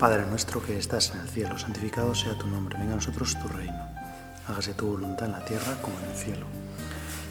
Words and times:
Padre 0.00 0.24
nuestro 0.24 0.62
que 0.62 0.78
estás 0.78 1.12
en 1.14 1.20
el 1.20 1.28
cielo, 1.28 1.58
santificado 1.58 2.14
sea 2.14 2.32
tu 2.38 2.46
nombre, 2.46 2.78
venga 2.78 2.94
a 2.94 2.96
nosotros 2.96 3.36
tu 3.38 3.48
reino. 3.48 3.86
Hágase 4.48 4.72
tu 4.72 4.86
voluntad 4.86 5.26
en 5.26 5.32
la 5.32 5.44
tierra 5.44 5.76
como 5.82 5.98
en 5.98 6.06
el 6.06 6.16
cielo. 6.16 6.46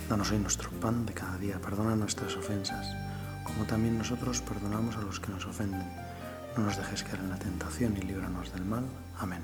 Danos 0.08 0.30
hoy 0.30 0.38
nuestro 0.38 0.70
pan 0.74 1.04
de 1.04 1.16
cada 1.16 1.36
día, 1.40 1.60
perdona 1.60 1.96
nuestras 1.96 2.36
ofensas, 2.36 2.96
como 3.44 3.66
también 3.66 3.98
nosotros 3.98 4.42
perdonamos 4.42 4.98
a 4.98 5.02
los 5.02 5.20
que 5.20 5.32
nos 5.32 5.48
ofenden. 5.48 5.84
No 6.56 6.66
nos 6.66 6.78
dejes 6.78 7.02
caer 7.02 7.22
en 7.22 7.32
la 7.32 7.40
tentación 7.40 7.98
y 7.98 8.02
líbranos 8.02 8.54
del 8.54 8.66
mal. 8.66 8.86
Amén. 9.18 9.42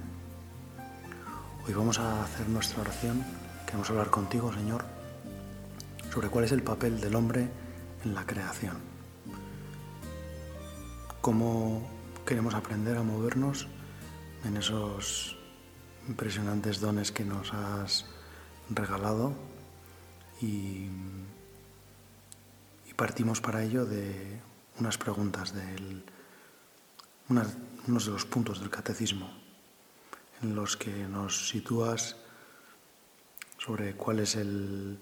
Hoy 1.67 1.73
vamos 1.73 1.97
a 1.97 2.25
hacer 2.25 2.47
nuestra 2.47 2.81
oración. 2.81 3.25
Queremos 3.65 3.89
hablar 3.89 4.11
contigo, 4.11 4.53
Señor, 4.53 4.85
sobre 6.13 6.29
cuál 6.29 6.45
es 6.45 6.51
el 6.51 6.61
papel 6.61 7.01
del 7.01 7.15
hombre 7.15 7.49
en 8.03 8.13
la 8.13 8.23
creación. 8.23 8.77
Cómo 11.21 11.94
queremos 12.25 12.55
aprender 12.55 12.97
a 12.97 13.03
movernos 13.03 13.67
en 14.43 14.57
esos 14.57 15.37
impresionantes 16.09 16.81
dones 16.81 17.11
que 17.11 17.23
nos 17.23 17.53
has 17.53 18.05
regalado 18.69 19.33
y, 20.41 20.89
partimos 22.95 23.41
para 23.41 23.61
ello 23.61 23.85
de 23.85 24.39
unas 24.79 24.97
preguntas, 24.97 25.53
de 25.53 26.01
unos 27.27 28.05
de 28.05 28.11
los 28.11 28.25
puntos 28.25 28.61
del 28.61 28.69
catecismo 28.69 29.29
en 30.41 30.55
los 30.55 30.77
que 30.77 31.05
nos 31.05 31.49
sitúas 31.49 32.15
sobre 33.57 33.95
cuál 33.95 34.21
es 34.21 34.37
el, 34.37 34.97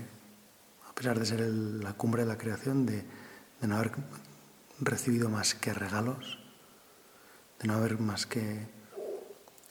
a 0.89 0.93
pesar 0.93 1.19
de 1.19 1.27
ser 1.27 1.41
la 1.41 1.95
cumbre 1.95 2.23
de 2.23 2.29
la 2.29 2.37
creación, 2.37 2.87
de, 2.87 3.05
no 3.63 3.77
haber 3.77 3.93
recibido 4.79 5.29
más 5.29 5.55
que 5.55 5.73
regalos, 5.73 6.39
de 7.61 7.69
no 7.69 7.75
haber 7.75 7.99
más 7.99 8.27
que 8.27 8.69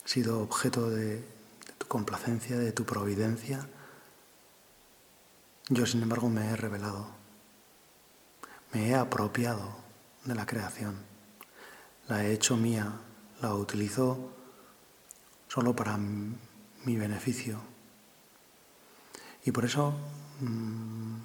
sido 0.04 0.42
objeto 0.42 0.90
de 0.90 1.24
tu 1.78 1.88
complacencia, 1.88 2.58
de 2.58 2.72
tu 2.72 2.86
providencia, 2.86 3.68
yo 5.70 5.86
sin 5.86 6.02
embargo 6.02 6.30
me 6.30 6.50
he 6.50 6.56
revelado 6.56 7.25
me 8.76 8.90
he 8.90 8.96
apropiado 8.96 9.74
de 10.26 10.36
la 10.36 10.46
creación, 10.46 10.98
la 12.10 12.26
he 12.26 12.34
hecho 12.34 12.58
mía, 12.58 12.92
la 13.42 13.54
utilizo 13.54 14.34
solo 15.48 15.74
para 15.74 15.96
mi 15.98 16.98
beneficio. 16.98 17.62
Y 19.46 19.52
por 19.52 19.64
eso 19.64 19.94
mm, 20.42 21.16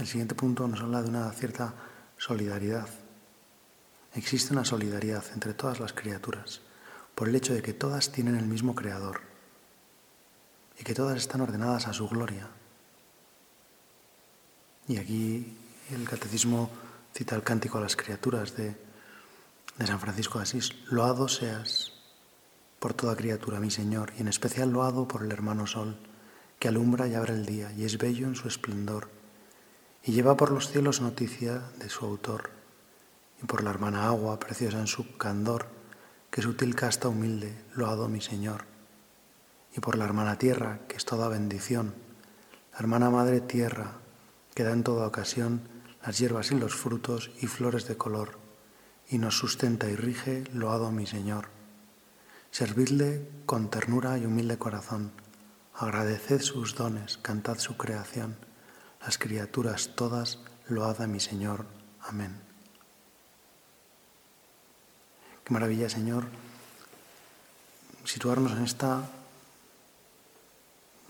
el 0.00 0.06
siguiente 0.06 0.34
punto 0.34 0.68
nos 0.68 0.82
habla 0.82 1.00
de 1.00 1.08
una 1.08 1.32
cierta 1.32 1.72
solidaridad. 2.18 2.88
Existe 4.14 4.52
una 4.52 4.66
solidaridad 4.66 5.24
entre 5.32 5.54
todas 5.54 5.80
las 5.80 5.94
criaturas 5.94 6.60
por 7.14 7.30
el 7.30 7.36
hecho 7.36 7.54
de 7.54 7.62
que 7.62 7.72
todas 7.72 8.12
tienen 8.12 8.36
el 8.36 8.46
mismo 8.46 8.74
creador 8.74 9.22
y 10.78 10.84
que 10.84 10.92
todas 10.92 11.16
están 11.16 11.40
ordenadas 11.40 11.88
a 11.88 11.94
su 11.94 12.06
gloria. 12.06 12.48
Y 14.88 14.98
aquí 14.98 15.56
el 15.90 16.06
catecismo 16.06 16.70
cita 17.18 17.34
el 17.34 17.42
cántico 17.42 17.78
a 17.78 17.80
las 17.80 17.96
criaturas 17.96 18.54
de, 18.54 18.76
San 19.84 19.98
Francisco 19.98 20.38
de 20.38 20.44
Asís. 20.44 20.70
Loado 20.88 21.26
seas 21.26 21.94
por 22.78 22.94
toda 22.94 23.16
criatura, 23.16 23.58
mi 23.58 23.72
Señor, 23.72 24.12
y 24.16 24.20
en 24.20 24.28
especial 24.28 24.70
loado 24.70 25.08
por 25.08 25.24
el 25.24 25.32
hermano 25.32 25.66
Sol, 25.66 25.98
que 26.60 26.68
alumbra 26.68 27.08
y 27.08 27.14
abre 27.16 27.32
el 27.34 27.44
día, 27.44 27.72
y 27.72 27.84
es 27.84 27.98
bello 27.98 28.28
en 28.28 28.36
su 28.36 28.46
esplendor, 28.46 29.08
y 30.04 30.12
lleva 30.12 30.36
por 30.36 30.52
los 30.52 30.70
cielos 30.70 31.00
noticia 31.00 31.60
de 31.80 31.88
su 31.88 32.04
autor, 32.04 32.50
y 33.42 33.46
por 33.46 33.64
la 33.64 33.70
hermana 33.70 34.06
agua, 34.06 34.38
preciosa 34.38 34.78
en 34.78 34.86
su 34.86 35.16
candor, 35.16 35.66
que 36.30 36.40
sutil 36.40 36.76
casta 36.76 37.08
humilde, 37.08 37.64
loado 37.74 38.08
mi 38.08 38.20
Señor, 38.20 38.64
y 39.76 39.80
por 39.80 39.98
la 39.98 40.04
hermana 40.04 40.38
tierra, 40.38 40.82
que 40.86 40.96
es 40.96 41.04
toda 41.04 41.26
bendición, 41.26 41.94
la 42.74 42.78
hermana 42.78 43.10
madre 43.10 43.40
tierra, 43.40 43.94
que 44.54 44.62
da 44.62 44.70
en 44.70 44.84
toda 44.84 45.08
ocasión 45.08 45.77
las 46.04 46.18
hierbas 46.18 46.50
y 46.52 46.54
los 46.54 46.74
frutos 46.74 47.30
y 47.40 47.46
flores 47.46 47.86
de 47.86 47.96
color, 47.96 48.38
y 49.08 49.18
nos 49.18 49.36
sustenta 49.38 49.88
y 49.88 49.96
rige, 49.96 50.44
loado 50.52 50.90
mi 50.90 51.06
Señor. 51.06 51.48
Servidle 52.50 53.28
con 53.46 53.70
ternura 53.70 54.18
y 54.18 54.26
humilde 54.26 54.58
corazón, 54.58 55.12
agradeced 55.74 56.40
sus 56.40 56.74
dones, 56.74 57.18
cantad 57.18 57.58
su 57.58 57.76
creación, 57.76 58.36
las 59.00 59.18
criaturas 59.18 59.92
todas, 59.94 60.38
load 60.68 61.00
a 61.02 61.06
mi 61.06 61.20
Señor. 61.20 61.66
Amén. 62.00 62.40
Qué 65.44 65.52
maravilla, 65.52 65.88
Señor, 65.88 66.24
situarnos 68.04 68.52
en 68.52 68.64
esta 68.64 69.08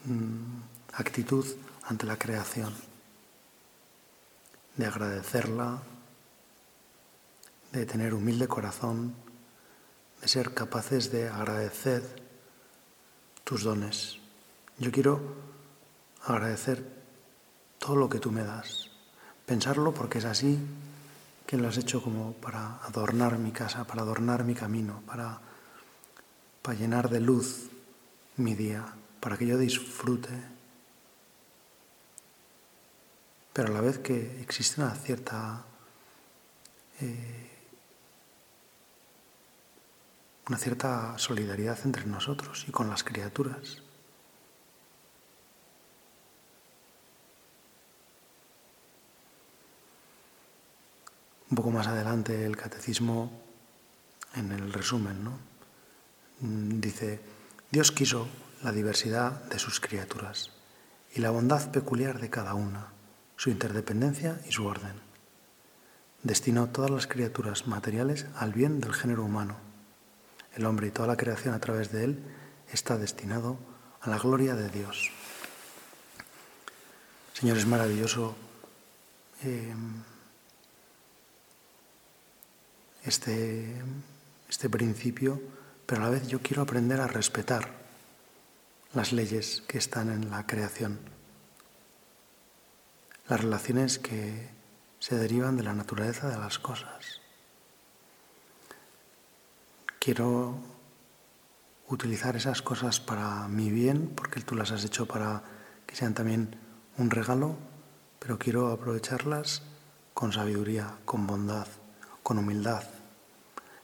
mm, 0.04 0.60
actitud 0.92 1.46
ante 1.82 2.06
la 2.06 2.18
creación 2.18 2.87
de 4.78 4.86
agradecerla, 4.86 5.82
de 7.72 7.84
tener 7.84 8.14
humilde 8.14 8.46
corazón, 8.46 9.12
de 10.22 10.28
ser 10.28 10.54
capaces 10.54 11.10
de 11.10 11.28
agradecer 11.28 12.02
tus 13.42 13.64
dones. 13.64 14.18
Yo 14.78 14.92
quiero 14.92 15.20
agradecer 16.24 16.84
todo 17.78 17.96
lo 17.96 18.08
que 18.08 18.20
tú 18.20 18.30
me 18.30 18.44
das, 18.44 18.90
pensarlo 19.46 19.92
porque 19.92 20.18
es 20.18 20.24
así 20.24 20.58
que 21.44 21.56
lo 21.56 21.68
has 21.68 21.76
hecho 21.76 22.02
como 22.02 22.34
para 22.34 22.76
adornar 22.84 23.38
mi 23.38 23.50
casa, 23.50 23.84
para 23.84 24.02
adornar 24.02 24.44
mi 24.44 24.54
camino, 24.54 25.02
para, 25.06 25.40
para 26.62 26.78
llenar 26.78 27.10
de 27.10 27.20
luz 27.20 27.68
mi 28.36 28.54
día, 28.54 28.86
para 29.18 29.36
que 29.36 29.46
yo 29.46 29.58
disfrute 29.58 30.57
pero 33.58 33.72
a 33.72 33.74
la 33.74 33.80
vez 33.80 33.98
que 33.98 34.40
existe 34.40 34.80
una 34.80 34.94
cierta 34.94 35.64
eh, 37.00 37.50
una 40.46 40.56
cierta 40.56 41.18
solidaridad 41.18 41.76
entre 41.84 42.06
nosotros 42.06 42.66
y 42.68 42.70
con 42.70 42.88
las 42.88 43.02
criaturas. 43.02 43.82
Un 51.50 51.56
poco 51.56 51.72
más 51.72 51.88
adelante 51.88 52.46
el 52.46 52.56
catecismo, 52.56 53.42
en 54.36 54.52
el 54.52 54.72
resumen, 54.72 55.24
¿no? 55.24 55.36
dice, 56.38 57.20
Dios 57.72 57.90
quiso 57.90 58.28
la 58.62 58.70
diversidad 58.70 59.32
de 59.46 59.58
sus 59.58 59.80
criaturas 59.80 60.52
y 61.12 61.20
la 61.20 61.30
bondad 61.30 61.72
peculiar 61.72 62.20
de 62.20 62.30
cada 62.30 62.54
una 62.54 62.97
su 63.38 63.50
interdependencia 63.50 64.40
y 64.46 64.52
su 64.52 64.66
orden. 64.66 65.00
destinó 66.24 66.66
todas 66.66 66.90
las 66.90 67.06
criaturas 67.06 67.68
materiales 67.68 68.26
al 68.34 68.52
bien 68.52 68.80
del 68.80 68.92
género 68.92 69.24
humano. 69.24 69.56
El 70.56 70.66
hombre 70.66 70.88
y 70.88 70.90
toda 70.90 71.06
la 71.06 71.16
creación 71.16 71.54
a 71.54 71.60
través 71.60 71.92
de 71.92 72.02
él 72.02 72.18
está 72.72 72.98
destinado 72.98 73.56
a 74.00 74.10
la 74.10 74.18
gloria 74.18 74.56
de 74.56 74.68
Dios. 74.68 75.12
Señor, 77.32 77.56
es 77.56 77.66
maravilloso 77.66 78.34
eh, 79.44 79.72
este, 83.04 83.80
este 84.50 84.68
principio, 84.68 85.40
pero 85.86 86.02
a 86.02 86.04
la 86.06 86.10
vez 86.10 86.26
yo 86.26 86.40
quiero 86.40 86.62
aprender 86.62 87.00
a 87.00 87.06
respetar 87.06 87.70
las 88.94 89.12
leyes 89.12 89.62
que 89.68 89.78
están 89.78 90.10
en 90.10 90.28
la 90.28 90.44
creación, 90.44 90.98
las 93.28 93.40
relaciones 93.40 93.98
que 93.98 94.50
se 94.98 95.16
derivan 95.16 95.56
de 95.56 95.62
la 95.62 95.74
naturaleza 95.74 96.28
de 96.28 96.38
las 96.38 96.58
cosas. 96.58 97.20
Quiero 99.98 100.58
utilizar 101.88 102.36
esas 102.36 102.62
cosas 102.62 103.00
para 103.00 103.46
mi 103.48 103.70
bien, 103.70 104.12
porque 104.14 104.40
tú 104.40 104.54
las 104.54 104.72
has 104.72 104.84
hecho 104.84 105.06
para 105.06 105.42
que 105.86 105.94
sean 105.94 106.14
también 106.14 106.56
un 106.96 107.10
regalo, 107.10 107.56
pero 108.18 108.38
quiero 108.38 108.68
aprovecharlas 108.68 109.62
con 110.14 110.32
sabiduría, 110.32 110.96
con 111.04 111.26
bondad, 111.26 111.66
con 112.22 112.38
humildad, 112.38 112.84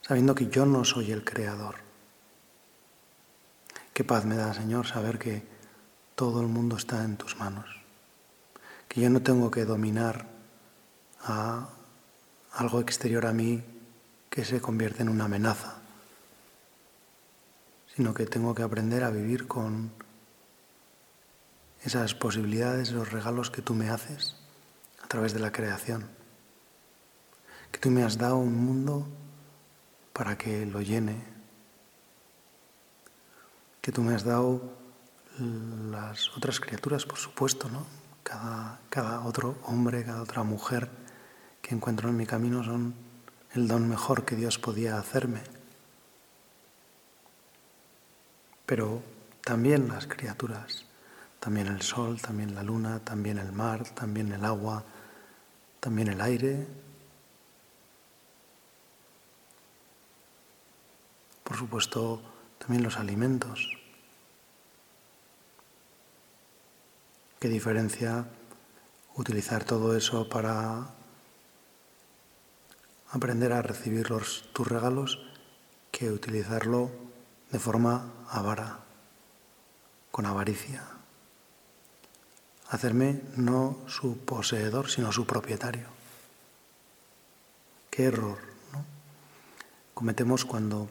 sabiendo 0.01 0.35
que 0.35 0.49
yo 0.49 0.67
no 0.67 0.85
soy 0.85 1.13
el 1.13 1.25
creador. 1.25 1.77
Qué 3.93 4.05
paz 4.05 4.25
me 4.25 4.37
da, 4.37 4.53
Señor, 4.55 4.87
saber 4.87 5.19
que 5.19 5.47
todo 6.15 6.41
el 6.41 6.49
mundo 6.49 6.77
está 6.77 7.05
en 7.05 7.17
tus 7.17 7.37
manos, 7.37 7.84
que 8.95 9.01
yo 9.01 9.11
no 9.11 9.23
tengo 9.23 9.51
que 9.51 9.65
dominar 9.65 10.25
a 11.25 11.69
algo 12.53 12.79
exterior 12.79 13.27
a 13.27 13.33
mí 13.33 13.61
que 14.31 14.45
se 14.45 14.61
convierte 14.61 15.03
en 15.03 15.09
una 15.09 15.25
amenaza, 15.25 15.79
sino 17.97 18.15
que 18.15 18.25
tengo 18.27 18.55
que 18.55 18.63
aprender 18.63 19.03
a 19.03 19.11
vivir 19.11 19.49
con 19.49 19.91
esas 21.83 22.15
posibilidades, 22.15 22.93
los 22.93 23.11
regalos 23.11 23.51
que 23.51 23.63
tú 23.63 23.75
me 23.75 23.91
haces 23.91 24.37
a 25.03 25.09
través 25.09 25.35
de 25.35 25.41
la 25.41 25.51
creación. 25.51 26.09
Que 27.73 27.81
tú 27.81 27.91
me 27.91 28.05
has 28.05 28.17
dado 28.17 28.37
un 28.37 28.55
mundo 28.55 29.09
para 30.13 30.39
que 30.39 30.67
lo 30.67 30.81
llene. 30.81 31.21
Que 33.81 33.91
tú 33.91 34.03
me 34.03 34.15
has 34.15 34.23
dado 34.23 34.63
las 35.91 36.31
otras 36.37 36.61
criaturas, 36.61 37.05
por 37.05 37.19
supuesto, 37.19 37.69
¿no? 37.69 38.04
Cada, 38.25 38.81
cada 38.91 39.21
otro 39.21 39.57
hombre, 39.63 40.05
cada 40.05 40.23
otra 40.23 40.43
mujer 40.43 40.91
que 41.63 41.77
encuentro 41.77 42.09
en 42.09 42.17
mi 42.17 42.27
camino 42.27 42.65
son 42.65 42.95
el 43.55 43.69
don 43.69 43.89
mejor 43.89 44.25
que 44.25 44.35
Dios 44.35 44.59
podía 44.59 44.99
hacerme. 44.99 45.43
Pero 48.67 49.03
también 49.45 49.87
las 49.87 50.09
criaturas 50.09 50.87
también 51.45 51.67
el 51.67 51.83
sol, 51.83 52.23
también 52.23 52.55
la 52.55 52.63
luna, 52.63 53.01
también 53.01 53.37
el 53.37 53.53
mar, 53.53 53.85
también 53.91 54.33
el 54.33 54.47
agua, 54.47 54.83
también 55.79 56.09
el 56.09 56.23
aire. 56.23 56.67
Por 61.43 61.55
supuesto, 61.59 62.23
también 62.57 62.83
los 62.83 62.97
alimentos. 62.97 63.79
¿Qué 67.45 67.51
diferencia 67.51 68.25
utilizar 69.17 69.65
todo 69.65 69.95
eso 69.95 70.31
para 70.31 70.95
aprender 73.11 73.53
a 73.53 73.61
recibir 73.61 74.09
tus 74.55 74.67
regalos 74.67 75.21
que 75.93 76.11
utilizarlo 76.11 76.91
de 77.51 77.59
forma 77.59 78.15
avara, 78.31 78.79
con 80.11 80.25
avaricia? 80.25 80.85
hacerme 82.71 83.21
no 83.37 83.77
su 83.89 84.17
poseedor, 84.25 84.89
sino 84.89 85.13
su 85.13 85.27
propietario. 85.27 85.89
Qué 87.91 88.05
error 88.05 88.39
cometemos 89.93 90.47
cuando 90.47 90.89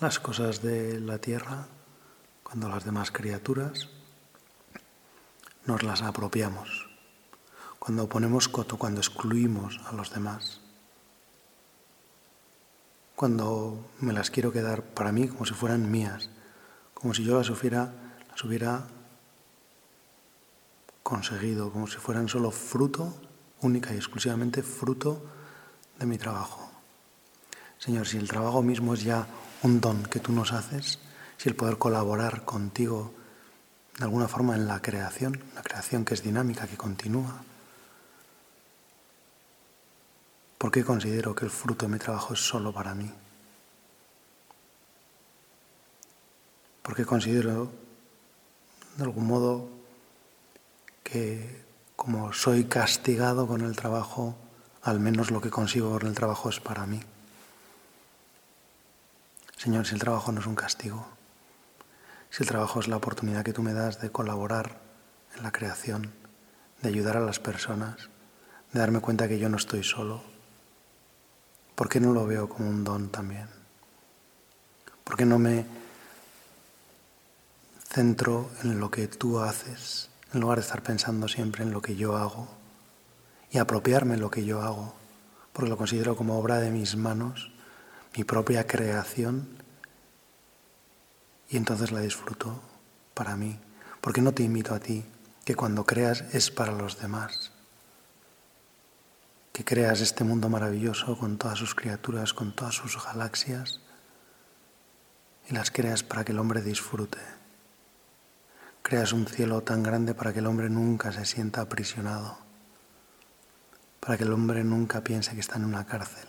las 0.00 0.18
cosas 0.18 0.60
de 0.60 1.00
la 1.00 1.16
tierra, 1.16 1.68
cuando 2.42 2.68
las 2.68 2.84
demás 2.84 3.10
criaturas, 3.10 3.88
nos 5.66 5.82
las 5.82 6.02
apropiamos, 6.02 6.88
cuando 7.78 8.08
ponemos 8.08 8.48
coto, 8.48 8.76
cuando 8.76 9.00
excluimos 9.00 9.80
a 9.86 9.92
los 9.92 10.10
demás, 10.12 10.60
cuando 13.16 13.78
me 14.00 14.12
las 14.12 14.30
quiero 14.30 14.52
quedar 14.52 14.82
para 14.82 15.12
mí 15.12 15.28
como 15.28 15.46
si 15.46 15.54
fueran 15.54 15.90
mías, 15.90 16.30
como 16.92 17.14
si 17.14 17.24
yo 17.24 17.38
las 17.38 17.50
hubiera, 17.50 17.92
las 18.30 18.44
hubiera 18.44 18.86
conseguido, 21.02 21.70
como 21.70 21.86
si 21.86 21.98
fueran 21.98 22.28
solo 22.28 22.50
fruto, 22.50 23.14
única 23.60 23.92
y 23.94 23.96
exclusivamente 23.96 24.62
fruto 24.62 25.22
de 25.98 26.06
mi 26.06 26.18
trabajo. 26.18 26.70
Señor, 27.78 28.06
si 28.06 28.16
el 28.16 28.28
trabajo 28.28 28.62
mismo 28.62 28.94
es 28.94 29.02
ya 29.02 29.26
un 29.62 29.80
don 29.80 30.02
que 30.04 30.20
tú 30.20 30.32
nos 30.32 30.52
haces, 30.52 30.98
si 31.36 31.48
el 31.48 31.56
poder 31.56 31.78
colaborar 31.78 32.44
contigo 32.44 33.12
de 33.98 34.04
alguna 34.04 34.28
forma 34.28 34.54
en 34.54 34.66
la 34.66 34.80
creación, 34.80 35.42
la 35.54 35.62
creación 35.62 36.04
que 36.04 36.14
es 36.14 36.22
dinámica, 36.22 36.66
que 36.66 36.76
continúa, 36.76 37.42
¿por 40.58 40.70
qué 40.70 40.84
considero 40.84 41.34
que 41.34 41.44
el 41.44 41.50
fruto 41.50 41.86
de 41.86 41.92
mi 41.92 41.98
trabajo 41.98 42.34
es 42.34 42.40
solo 42.40 42.72
para 42.72 42.94
mí? 42.94 43.10
¿Por 46.82 46.94
qué 46.94 47.04
considero 47.04 47.70
de 48.96 49.04
algún 49.04 49.26
modo 49.26 49.68
que 51.02 51.64
como 51.96 52.32
soy 52.32 52.64
castigado 52.64 53.46
con 53.46 53.60
el 53.60 53.76
trabajo, 53.76 54.36
al 54.82 55.00
menos 55.00 55.30
lo 55.30 55.40
que 55.40 55.50
consigo 55.50 55.92
con 55.92 56.06
el 56.06 56.14
trabajo 56.14 56.48
es 56.48 56.60
para 56.60 56.86
mí. 56.86 57.00
Señor, 59.56 59.86
si 59.86 59.94
el 59.94 60.00
trabajo 60.00 60.32
no 60.32 60.40
es 60.40 60.46
un 60.46 60.54
castigo, 60.54 61.06
si 62.34 62.42
el 62.42 62.48
trabajo 62.48 62.80
es 62.80 62.88
la 62.88 62.96
oportunidad 62.96 63.44
que 63.44 63.52
tú 63.52 63.62
me 63.62 63.72
das 63.72 64.00
de 64.00 64.10
colaborar 64.10 64.80
en 65.36 65.44
la 65.44 65.52
creación, 65.52 66.10
de 66.82 66.88
ayudar 66.88 67.16
a 67.16 67.20
las 67.20 67.38
personas, 67.38 68.08
de 68.72 68.80
darme 68.80 68.98
cuenta 68.98 69.28
que 69.28 69.38
yo 69.38 69.48
no 69.48 69.56
estoy 69.56 69.84
solo, 69.84 70.20
¿por 71.76 71.88
qué 71.88 72.00
no 72.00 72.12
lo 72.12 72.26
veo 72.26 72.48
como 72.48 72.68
un 72.68 72.82
don 72.82 73.10
también? 73.10 73.46
¿Por 75.04 75.16
qué 75.16 75.24
no 75.24 75.38
me 75.38 75.64
centro 77.88 78.50
en 78.64 78.80
lo 78.80 78.90
que 78.90 79.06
tú 79.06 79.38
haces? 79.38 80.10
en 80.32 80.40
lugar 80.40 80.58
de 80.58 80.64
estar 80.64 80.82
pensando 80.82 81.28
siempre 81.28 81.62
en 81.62 81.70
lo 81.70 81.80
que 81.80 81.94
yo 81.94 82.16
hago 82.16 82.48
y 83.52 83.58
apropiarme 83.58 84.16
lo 84.16 84.32
que 84.32 84.44
yo 84.44 84.62
hago, 84.62 84.96
porque 85.52 85.70
lo 85.70 85.76
considero 85.76 86.16
como 86.16 86.36
obra 86.36 86.58
de 86.58 86.72
mis 86.72 86.96
manos, 86.96 87.52
mi 88.16 88.24
propia 88.24 88.66
creación, 88.66 89.46
y 91.54 91.56
entonces 91.56 91.92
la 91.92 92.00
disfruto 92.00 92.60
para 93.14 93.36
mí, 93.36 93.60
porque 94.00 94.20
no 94.20 94.34
te 94.34 94.42
invito 94.42 94.74
a 94.74 94.80
ti, 94.80 95.04
que 95.44 95.54
cuando 95.54 95.86
creas 95.86 96.22
es 96.34 96.50
para 96.50 96.72
los 96.72 96.98
demás, 96.98 97.52
que 99.52 99.64
creas 99.64 100.00
este 100.00 100.24
mundo 100.24 100.48
maravilloso 100.48 101.16
con 101.16 101.38
todas 101.38 101.56
sus 101.56 101.76
criaturas, 101.76 102.34
con 102.34 102.56
todas 102.56 102.74
sus 102.74 103.00
galaxias, 103.04 103.80
y 105.48 105.54
las 105.54 105.70
creas 105.70 106.02
para 106.02 106.24
que 106.24 106.32
el 106.32 106.40
hombre 106.40 106.60
disfrute. 106.60 107.20
Creas 108.82 109.12
un 109.12 109.24
cielo 109.28 109.60
tan 109.60 109.84
grande 109.84 110.12
para 110.12 110.32
que 110.32 110.40
el 110.40 110.48
hombre 110.48 110.68
nunca 110.68 111.12
se 111.12 111.24
sienta 111.24 111.60
aprisionado, 111.60 112.36
para 114.00 114.16
que 114.16 114.24
el 114.24 114.32
hombre 114.32 114.64
nunca 114.64 115.04
piense 115.04 115.34
que 115.34 115.40
está 115.40 115.54
en 115.54 115.66
una 115.66 115.86
cárcel, 115.86 116.26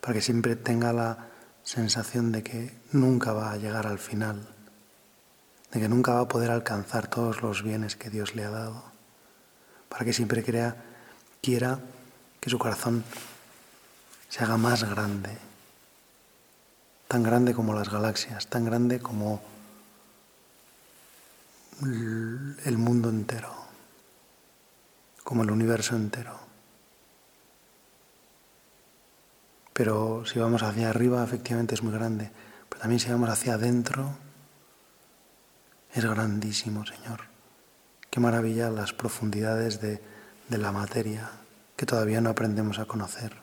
para 0.00 0.14
que 0.14 0.22
siempre 0.22 0.56
tenga 0.56 0.92
la 0.92 1.33
sensación 1.64 2.30
de 2.30 2.42
que 2.42 2.78
nunca 2.92 3.32
va 3.32 3.52
a 3.52 3.56
llegar 3.56 3.86
al 3.86 3.98
final, 3.98 4.46
de 5.72 5.80
que 5.80 5.88
nunca 5.88 6.12
va 6.12 6.20
a 6.20 6.28
poder 6.28 6.50
alcanzar 6.50 7.08
todos 7.08 7.42
los 7.42 7.62
bienes 7.62 7.96
que 7.96 8.10
Dios 8.10 8.34
le 8.34 8.44
ha 8.44 8.50
dado, 8.50 8.84
para 9.88 10.04
que 10.04 10.12
siempre 10.12 10.44
crea, 10.44 10.76
quiera 11.42 11.80
que 12.40 12.50
su 12.50 12.58
corazón 12.58 13.02
se 14.28 14.44
haga 14.44 14.58
más 14.58 14.84
grande, 14.84 15.36
tan 17.08 17.22
grande 17.22 17.54
como 17.54 17.72
las 17.72 17.88
galaxias, 17.88 18.46
tan 18.46 18.64
grande 18.64 19.00
como 19.00 19.42
el 21.82 22.78
mundo 22.78 23.08
entero, 23.08 23.52
como 25.22 25.42
el 25.42 25.50
universo 25.50 25.96
entero. 25.96 26.43
Pero 29.74 30.24
si 30.24 30.38
vamos 30.38 30.62
hacia 30.62 30.88
arriba, 30.88 31.22
efectivamente 31.22 31.74
es 31.74 31.82
muy 31.82 31.92
grande. 31.92 32.30
Pero 32.68 32.80
también 32.80 33.00
si 33.00 33.10
vamos 33.10 33.28
hacia 33.28 33.54
adentro, 33.54 34.16
es 35.92 36.04
grandísimo, 36.04 36.86
Señor. 36.86 37.22
Qué 38.08 38.20
maravilla 38.20 38.70
las 38.70 38.92
profundidades 38.92 39.80
de, 39.80 40.00
de 40.48 40.58
la 40.58 40.70
materia, 40.70 41.28
que 41.76 41.86
todavía 41.86 42.20
no 42.20 42.30
aprendemos 42.30 42.78
a 42.78 42.84
conocer. 42.84 43.36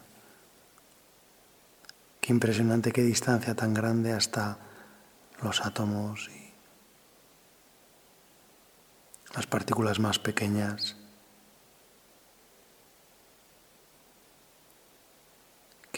Qué 2.21 2.31
impresionante, 2.31 2.93
qué 2.93 3.01
distancia 3.01 3.53
tan 3.53 3.73
grande 3.73 4.13
hasta 4.13 4.57
los 5.41 5.65
átomos 5.65 6.29
y 6.29 6.53
las 9.35 9.47
partículas 9.47 9.99
más 9.99 10.19
pequeñas. 10.19 11.00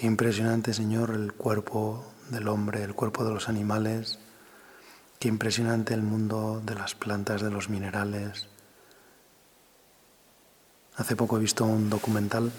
Qué 0.03 0.07
impresionante, 0.07 0.73
Señor, 0.73 1.11
el 1.11 1.31
cuerpo 1.31 2.03
del 2.29 2.49
hombre, 2.49 2.83
el 2.83 2.93
cuerpo 2.93 3.23
de 3.23 3.33
los 3.33 3.47
animales. 3.47 4.19
Qué 5.17 5.29
impresionante 5.29 5.93
el 5.93 6.01
mundo 6.01 6.61
de 6.65 6.75
las 6.75 6.93
plantas, 6.93 7.41
de 7.41 7.49
los 7.49 7.69
minerales. 7.69 8.49
Hace 10.97 11.15
poco 11.15 11.37
he 11.37 11.39
visto 11.39 11.63
un 11.63 11.89
documental 11.89 12.51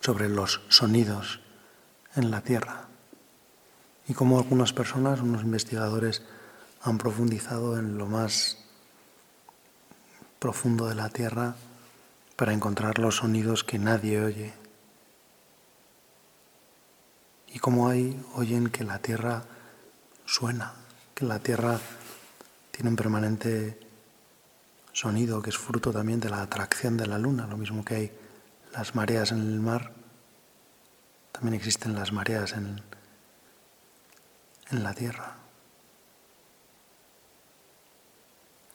sobre 0.00 0.30
los 0.30 0.62
sonidos 0.68 1.40
en 2.16 2.30
la 2.30 2.40
Tierra 2.40 2.86
y 4.08 4.14
cómo 4.14 4.38
algunas 4.38 4.72
personas, 4.72 5.20
unos 5.20 5.42
investigadores, 5.42 6.22
han 6.80 6.96
profundizado 6.96 7.78
en 7.78 7.98
lo 7.98 8.06
más 8.06 8.64
profundo 10.38 10.86
de 10.86 10.94
la 10.94 11.10
Tierra 11.10 11.54
para 12.36 12.54
encontrar 12.54 12.98
los 12.98 13.16
sonidos 13.16 13.62
que 13.62 13.78
nadie 13.78 14.24
oye. 14.24 14.63
Y 17.54 17.60
cómo 17.60 17.88
hay, 17.88 18.22
oyen 18.34 18.68
que 18.68 18.84
la 18.84 18.98
Tierra 18.98 19.44
suena, 20.26 20.74
que 21.14 21.24
la 21.24 21.38
Tierra 21.38 21.80
tiene 22.70 22.90
un 22.90 22.96
permanente 22.96 23.80
sonido 24.92 25.40
que 25.40 25.50
es 25.50 25.56
fruto 25.56 25.92
también 25.92 26.20
de 26.20 26.28
la 26.28 26.42
atracción 26.42 26.98
de 26.98 27.06
la 27.06 27.18
Luna, 27.18 27.46
lo 27.46 27.56
mismo 27.56 27.84
que 27.84 27.94
hay 27.94 28.12
las 28.72 28.94
mareas 28.94 29.32
en 29.32 29.40
el 29.40 29.60
mar 29.60 29.92
también 31.34 31.54
existen 31.54 31.96
las 31.96 32.12
mareas 32.12 32.52
en, 32.52 32.80
en 34.70 34.82
la 34.84 34.94
tierra. 34.94 35.34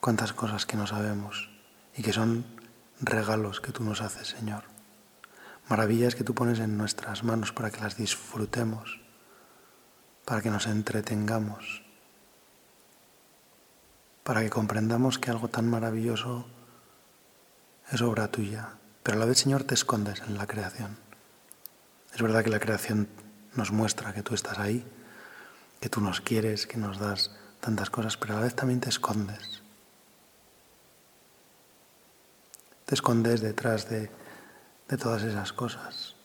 Cuántas 0.02 0.34
cosas 0.34 0.66
que 0.66 0.76
no 0.76 0.86
sabemos 0.86 1.50
y 1.96 2.04
que 2.04 2.12
son 2.12 2.46
regalos 3.00 3.62
que 3.62 3.72
tú 3.72 3.84
nos 3.84 4.02
haces, 4.02 4.28
Señor. 4.28 4.79
Maravillas 5.70 6.16
que 6.16 6.24
tú 6.24 6.34
pones 6.34 6.60
en 6.60 6.78
nuestras 6.78 7.24
manos 7.24 7.54
para 7.54 7.70
que 7.70 7.80
las 7.80 7.96
disfrutemos, 7.96 9.00
para 10.26 10.42
que 10.42 10.50
nos 10.50 10.66
entretengamos, 10.66 11.84
para 14.24 14.42
que 14.42 14.50
comprendamos 14.50 15.20
que 15.20 15.30
algo 15.30 15.48
tan 15.48 15.70
maravilloso 15.70 16.48
es 17.92 18.02
obra 18.02 18.30
tuya, 18.30 18.78
pero 19.04 19.18
a 19.18 19.20
la 19.20 19.26
vez, 19.28 19.38
Señor, 19.38 19.64
te 19.64 19.76
escondes 19.76 20.22
en 20.22 20.40
la 20.40 20.48
creación. 20.48 20.98
Es 22.16 22.22
verdad 22.22 22.44
que 22.44 22.50
la 22.50 22.60
creación 22.60 23.08
nos 23.54 23.72
muestra 23.72 24.14
que 24.14 24.24
tú 24.24 24.34
estás 24.34 24.58
ahí, 24.58 24.84
que 25.80 25.90
tú 25.90 26.02
nos 26.02 26.20
quieres, 26.20 26.66
que 26.66 26.78
nos 26.78 26.98
das 26.98 27.32
tantas 27.60 27.92
cosas, 27.92 28.18
pero 28.18 28.34
a 28.34 28.38
la 28.38 28.44
vez 28.44 28.56
también 28.56 28.80
te 28.80 28.90
escondes. 28.90 29.62
Te 32.86 32.96
escondes 32.96 33.42
detrás 33.42 33.88
de, 33.88 34.10
de 34.90 34.98
todas 34.98 35.24
esas 35.24 35.54
cosas. 35.54 36.16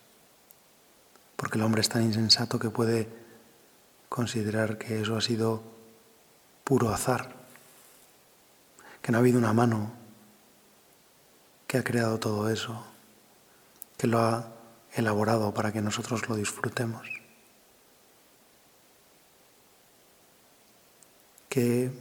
Porque 1.36 1.58
el 1.58 1.64
hombre 1.64 1.82
es 1.82 1.88
tan 1.88 2.02
insensato 2.02 2.58
que 2.58 2.70
puede 2.70 3.08
considerar 4.08 4.78
que 4.78 5.00
eso 5.00 5.16
ha 5.16 5.20
sido 5.20 5.62
puro 6.64 6.88
azar, 6.88 7.34
que 9.02 9.12
no 9.12 9.18
ha 9.18 9.20
habido 9.20 9.38
una 9.38 9.52
mano 9.52 9.92
que 11.66 11.78
ha 11.78 11.84
creado 11.84 12.18
todo 12.18 12.48
eso, 12.48 12.84
que 13.98 14.06
lo 14.06 14.18
ha 14.20 14.48
elaborado 14.94 15.52
para 15.52 15.72
que 15.72 15.82
nosotros 15.82 16.28
lo 16.28 16.36
disfrutemos. 16.36 17.06
Qué 21.48 21.92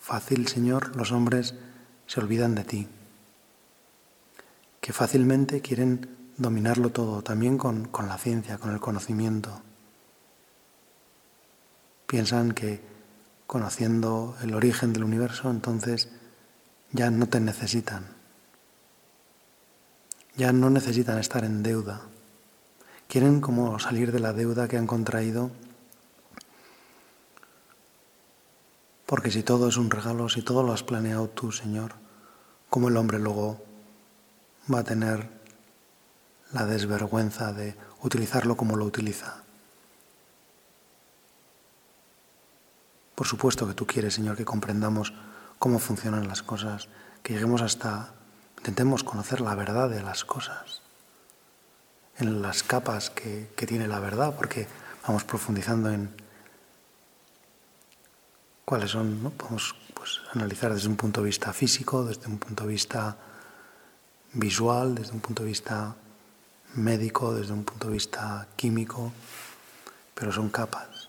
fácil, 0.00 0.48
Señor, 0.48 0.96
los 0.96 1.12
hombres 1.12 1.54
se 2.06 2.20
olvidan 2.20 2.54
de 2.54 2.64
ti. 2.64 2.88
Que 4.82 4.92
fácilmente 4.92 5.62
quieren 5.62 6.10
dominarlo 6.36 6.90
todo, 6.90 7.22
también 7.22 7.56
con, 7.56 7.86
con 7.88 8.06
la 8.06 8.18
ciencia, 8.18 8.58
con 8.58 8.70
el 8.72 8.80
conocimiento. 8.80 9.62
Piensan 12.06 12.52
que 12.52 12.82
conociendo 13.46 14.36
el 14.42 14.54
origen 14.54 14.92
del 14.92 15.04
universo, 15.04 15.50
entonces 15.50 16.10
ya 16.90 17.10
no 17.10 17.26
te 17.30 17.40
necesitan 17.40 18.20
ya 20.36 20.52
no 20.52 20.70
necesitan 20.70 21.18
estar 21.18 21.44
en 21.44 21.62
deuda. 21.62 22.02
Quieren 23.08 23.40
como 23.40 23.78
salir 23.78 24.12
de 24.12 24.20
la 24.20 24.32
deuda 24.32 24.68
que 24.68 24.78
han 24.78 24.86
contraído. 24.86 25.50
Porque 29.04 29.30
si 29.30 29.42
todo 29.42 29.68
es 29.68 29.76
un 29.76 29.90
regalo, 29.90 30.28
si 30.30 30.40
todo 30.40 30.62
lo 30.62 30.72
has 30.72 30.82
planeado 30.82 31.28
tú, 31.28 31.52
Señor, 31.52 31.92
¿cómo 32.70 32.88
el 32.88 32.96
hombre 32.96 33.18
luego 33.18 33.62
va 34.72 34.80
a 34.80 34.84
tener 34.84 35.28
la 36.52 36.66
desvergüenza 36.66 37.52
de 37.52 37.76
utilizarlo 38.02 38.56
como 38.56 38.76
lo 38.76 38.84
utiliza? 38.84 39.42
Por 43.14 43.26
supuesto 43.26 43.66
que 43.66 43.74
tú 43.74 43.86
quieres, 43.86 44.14
Señor, 44.14 44.36
que 44.36 44.44
comprendamos 44.44 45.12
cómo 45.58 45.78
funcionan 45.78 46.28
las 46.28 46.42
cosas, 46.42 46.88
que 47.22 47.34
lleguemos 47.34 47.62
hasta 47.62 48.14
Intentemos 48.62 49.02
conocer 49.02 49.40
la 49.40 49.56
verdad 49.56 49.90
de 49.90 50.04
las 50.04 50.24
cosas, 50.24 50.82
en 52.16 52.42
las 52.42 52.62
capas 52.62 53.10
que, 53.10 53.50
tiene 53.66 53.88
la 53.88 53.98
verdad, 53.98 54.36
porque 54.36 54.68
vamos 55.04 55.24
profundizando 55.24 55.90
en 55.90 56.14
cuáles 58.64 58.92
son, 58.92 59.20
¿no? 59.20 59.30
podemos 59.30 59.74
pues, 59.94 60.20
analizar 60.32 60.72
desde 60.72 60.86
un 60.86 60.94
punto 60.94 61.22
de 61.22 61.26
vista 61.26 61.52
físico, 61.52 62.04
desde 62.04 62.28
un 62.28 62.38
punto 62.38 62.62
de 62.62 62.70
vista 62.70 63.16
visual, 64.34 64.94
desde 64.94 65.12
un 65.12 65.20
punto 65.20 65.42
de 65.42 65.48
vista 65.48 65.96
médico, 66.74 67.34
desde 67.34 67.52
un 67.52 67.64
punto 67.64 67.88
de 67.88 67.94
vista 67.94 68.48
químico, 68.56 69.12
pero 70.14 70.32
son 70.32 70.48
capas. 70.50 71.08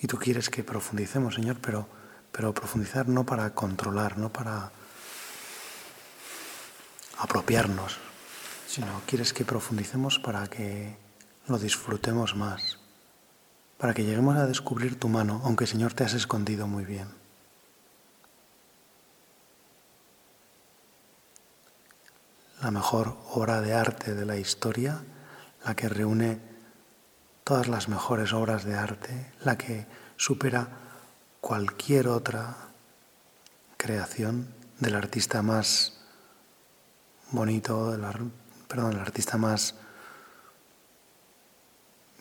Y 0.00 0.06
tú 0.06 0.16
quieres 0.18 0.48
que 0.48 0.62
profundicemos, 0.62 1.34
Señor, 1.34 1.58
pero 1.60 1.88
pero 2.32 2.54
profundizar 2.54 3.08
no 3.08 3.24
para 3.24 3.54
controlar, 3.54 4.18
no 4.18 4.32
para 4.32 4.70
apropiarnos, 7.18 7.98
sino 8.68 9.02
quieres 9.06 9.32
que 9.32 9.44
profundicemos 9.44 10.18
para 10.18 10.46
que 10.46 10.96
lo 11.46 11.58
disfrutemos 11.58 12.36
más, 12.36 12.78
para 13.76 13.94
que 13.94 14.04
lleguemos 14.04 14.36
a 14.36 14.46
descubrir 14.46 14.98
tu 14.98 15.08
mano, 15.08 15.40
aunque 15.44 15.66
Señor 15.66 15.94
te 15.94 16.04
has 16.04 16.14
escondido 16.14 16.66
muy 16.66 16.84
bien. 16.84 17.17
La 22.62 22.70
mejor 22.70 23.16
obra 23.30 23.60
de 23.60 23.74
arte 23.74 24.14
de 24.14 24.26
la 24.26 24.36
historia, 24.36 25.02
la 25.64 25.74
que 25.74 25.88
reúne 25.88 26.40
todas 27.44 27.68
las 27.68 27.88
mejores 27.88 28.32
obras 28.32 28.64
de 28.64 28.74
arte, 28.74 29.32
la 29.44 29.56
que 29.56 29.86
supera 30.16 30.68
cualquier 31.40 32.08
otra 32.08 32.56
creación 33.76 34.48
del 34.80 34.96
artista 34.96 35.40
más 35.42 36.00
bonito, 37.30 37.92
del, 37.92 38.02
perdón, 38.66 38.92
el 38.92 39.00
artista 39.00 39.38
más 39.38 39.74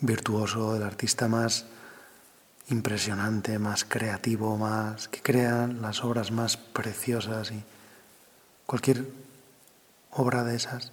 virtuoso, 0.01 0.75
el 0.75 0.83
artista 0.83 1.27
más 1.27 1.65
impresionante, 2.69 3.59
más 3.59 3.85
creativo, 3.85 4.57
más 4.57 5.07
que 5.07 5.21
crea 5.21 5.67
las 5.67 6.03
obras 6.03 6.31
más 6.31 6.57
preciosas 6.57 7.51
y 7.51 7.63
cualquier 8.65 9.05
obra 10.17 10.43
de 10.43 10.55
esas 10.55 10.91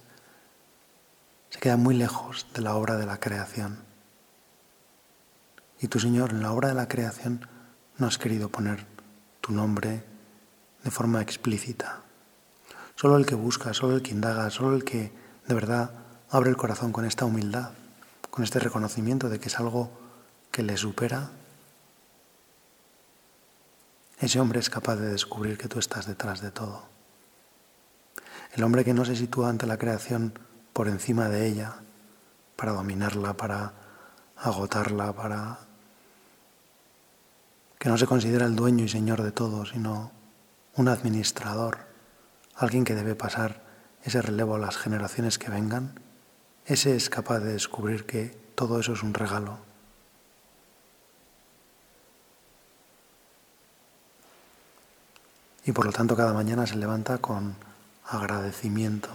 se 1.49 1.59
queda 1.59 1.77
muy 1.77 1.95
lejos 1.95 2.47
de 2.53 2.61
la 2.61 2.75
obra 2.75 2.95
de 2.95 3.05
la 3.05 3.19
creación. 3.19 3.79
Y 5.79 5.87
tu 5.87 5.99
Señor, 5.99 6.31
en 6.31 6.41
la 6.41 6.51
obra 6.51 6.69
de 6.69 6.75
la 6.75 6.87
creación, 6.87 7.47
no 7.97 8.07
has 8.07 8.17
querido 8.17 8.49
poner 8.49 8.85
tu 9.41 9.51
nombre 9.51 10.03
de 10.83 10.91
forma 10.91 11.21
explícita. 11.21 12.01
Solo 12.95 13.17
el 13.17 13.25
que 13.25 13.35
busca, 13.35 13.73
solo 13.73 13.95
el 13.95 14.01
que 14.01 14.11
indaga, 14.11 14.49
solo 14.49 14.75
el 14.75 14.83
que 14.83 15.11
de 15.47 15.55
verdad 15.55 15.91
abre 16.29 16.49
el 16.49 16.57
corazón 16.57 16.91
con 16.91 17.05
esta 17.05 17.25
humildad, 17.25 17.71
con 18.29 18.43
este 18.43 18.59
reconocimiento 18.59 19.29
de 19.29 19.39
que 19.39 19.47
es 19.47 19.59
algo 19.59 19.91
que 20.51 20.63
le 20.63 20.77
supera, 20.77 21.29
ese 24.19 24.39
hombre 24.39 24.59
es 24.59 24.69
capaz 24.69 24.95
de 24.95 25.09
descubrir 25.09 25.57
que 25.57 25.67
tú 25.67 25.79
estás 25.79 26.05
detrás 26.05 26.41
de 26.41 26.51
todo. 26.51 26.94
El 28.55 28.63
hombre 28.63 28.85
que 28.85 28.93
no 28.93 29.03
se 29.03 29.17
sitúa 29.17 29.49
ante 29.49 29.67
la 29.67 29.77
creación 29.77 30.39
por 30.71 30.87
encima 30.87 31.27
de 31.27 31.45
ella, 31.45 31.75
para 32.55 32.71
dominarla, 32.71 33.35
para 33.35 33.73
agotarla, 34.37 35.11
para 35.11 35.59
que 37.77 37.89
no 37.89 37.97
se 37.97 38.07
considera 38.07 38.45
el 38.45 38.55
dueño 38.55 38.85
y 38.85 38.89
señor 38.89 39.23
de 39.23 39.33
todo, 39.33 39.65
sino 39.65 40.11
un 40.77 40.87
administrador, 40.87 41.79
alguien 42.55 42.85
que 42.85 42.95
debe 42.95 43.13
pasar 43.13 43.61
ese 44.03 44.21
relevo 44.21 44.55
a 44.55 44.59
las 44.59 44.77
generaciones 44.77 45.37
que 45.37 45.49
vengan, 45.49 45.99
ese 46.65 46.95
es 46.95 47.09
capaz 47.09 47.39
de 47.39 47.51
descubrir 47.51 48.05
que 48.05 48.37
todo 48.55 48.79
eso 48.79 48.93
es 48.93 49.03
un 49.03 49.13
regalo. 49.13 49.57
Y 55.65 55.73
por 55.73 55.85
lo 55.85 55.91
tanto 55.91 56.15
cada 56.15 56.31
mañana 56.31 56.65
se 56.65 56.77
levanta 56.77 57.17
con 57.17 57.57
agradecimiento. 58.07 59.09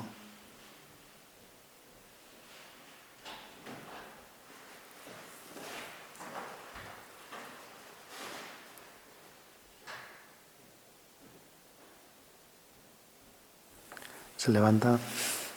se 14.41 14.51
levanta 14.51 14.99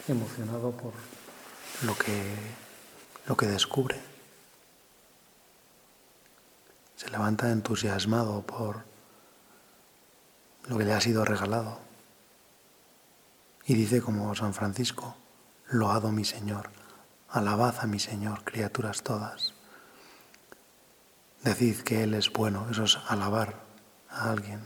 emocionado 0.10 0.72
por 0.72 0.92
lo 1.84 1.98
que, 1.98 2.36
lo 3.28 3.38
que 3.38 3.46
descubre. 3.46 3.98
Se 6.98 7.10
levanta 7.10 7.50
entusiasmado 7.50 8.42
por 8.42 8.84
lo 10.68 10.78
que 10.78 10.84
le 10.84 10.92
ha 10.92 11.00
sido 11.00 11.24
regalado. 11.24 11.92
Y 13.65 13.75
dice 13.75 14.01
como 14.01 14.34
San 14.36 14.53
Francisco, 14.53 15.15
loado 15.70 16.12
mi 16.12 16.25
Señor, 16.25 16.70
alabad 17.29 17.75
a 17.79 17.88
mi 17.88 18.00
Señor, 18.00 18.43
criaturas 18.43 19.03
todas. 19.03 19.53
Decid 21.43 21.82
que 21.82 22.03
Él 22.03 22.13
es 22.13 22.32
bueno, 22.32 22.67
eso 22.70 22.84
es 22.84 22.98
alabar 23.08 23.63
a 24.10 24.32
alguien. 24.32 24.62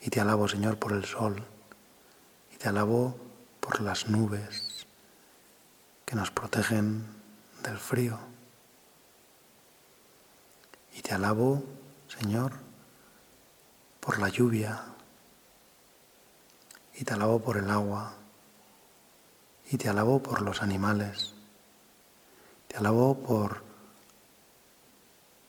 Y 0.00 0.10
te 0.10 0.20
alabo, 0.20 0.48
Señor, 0.48 0.78
por 0.78 0.92
el 0.92 1.04
sol, 1.04 1.44
te 2.60 2.68
alabo 2.68 3.16
por 3.58 3.80
las 3.80 4.06
nubes 4.08 4.86
que 6.04 6.14
nos 6.14 6.30
protegen 6.30 7.06
del 7.62 7.78
frío. 7.78 8.18
Y 10.94 11.00
te 11.00 11.14
alabo, 11.14 11.64
Señor, 12.06 12.52
por 14.00 14.18
la 14.18 14.28
lluvia. 14.28 14.82
Y 17.00 17.04
te 17.04 17.14
alabo 17.14 17.40
por 17.40 17.56
el 17.56 17.70
agua. 17.70 18.12
Y 19.70 19.78
te 19.78 19.88
alabo 19.88 20.22
por 20.22 20.42
los 20.42 20.60
animales. 20.60 21.32
Te 22.68 22.76
alabo 22.76 23.16
por 23.22 23.64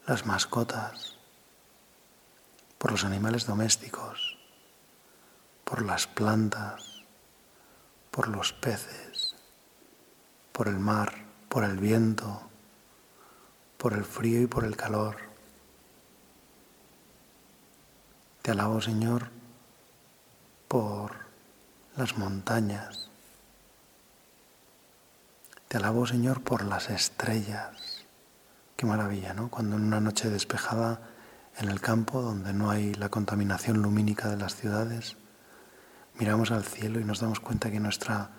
las 0.07 0.25
mascotas, 0.25 1.17
por 2.77 2.91
los 2.91 3.03
animales 3.03 3.45
domésticos, 3.45 4.37
por 5.65 5.81
las 5.85 6.07
plantas, 6.07 7.03
por 8.11 8.29
los 8.29 8.53
peces, 8.53 9.35
por 10.53 10.69
el 10.69 10.79
mar, 10.79 11.25
por 11.49 11.65
el 11.65 11.77
viento, 11.79 12.43
por 13.77 13.91
el 13.91 14.05
frío 14.05 14.41
y 14.41 14.47
por 14.47 14.63
el 14.63 14.77
calor. 14.77 15.17
Te 18.41 18.51
alabo, 18.51 18.79
Señor, 18.79 19.40
las 21.95 22.17
montañas. 22.17 23.09
Te 25.67 25.77
alabo, 25.77 26.05
Señor, 26.05 26.41
por 26.41 26.63
las 26.63 26.89
estrellas. 26.89 28.03
Qué 28.75 28.85
maravilla, 28.85 29.33
¿no? 29.33 29.49
Cuando 29.49 29.75
en 29.75 29.83
una 29.83 30.01
noche 30.01 30.29
despejada 30.29 30.99
en 31.57 31.69
el 31.69 31.79
campo, 31.81 32.21
donde 32.21 32.53
no 32.53 32.69
hay 32.69 32.93
la 32.93 33.09
contaminación 33.09 33.81
lumínica 33.81 34.29
de 34.29 34.37
las 34.37 34.55
ciudades, 34.55 35.17
miramos 36.19 36.51
al 36.51 36.63
cielo 36.63 36.99
y 36.99 37.03
nos 37.03 37.19
damos 37.19 37.39
cuenta 37.39 37.71
que 37.71 37.79
nuestra 37.79 38.29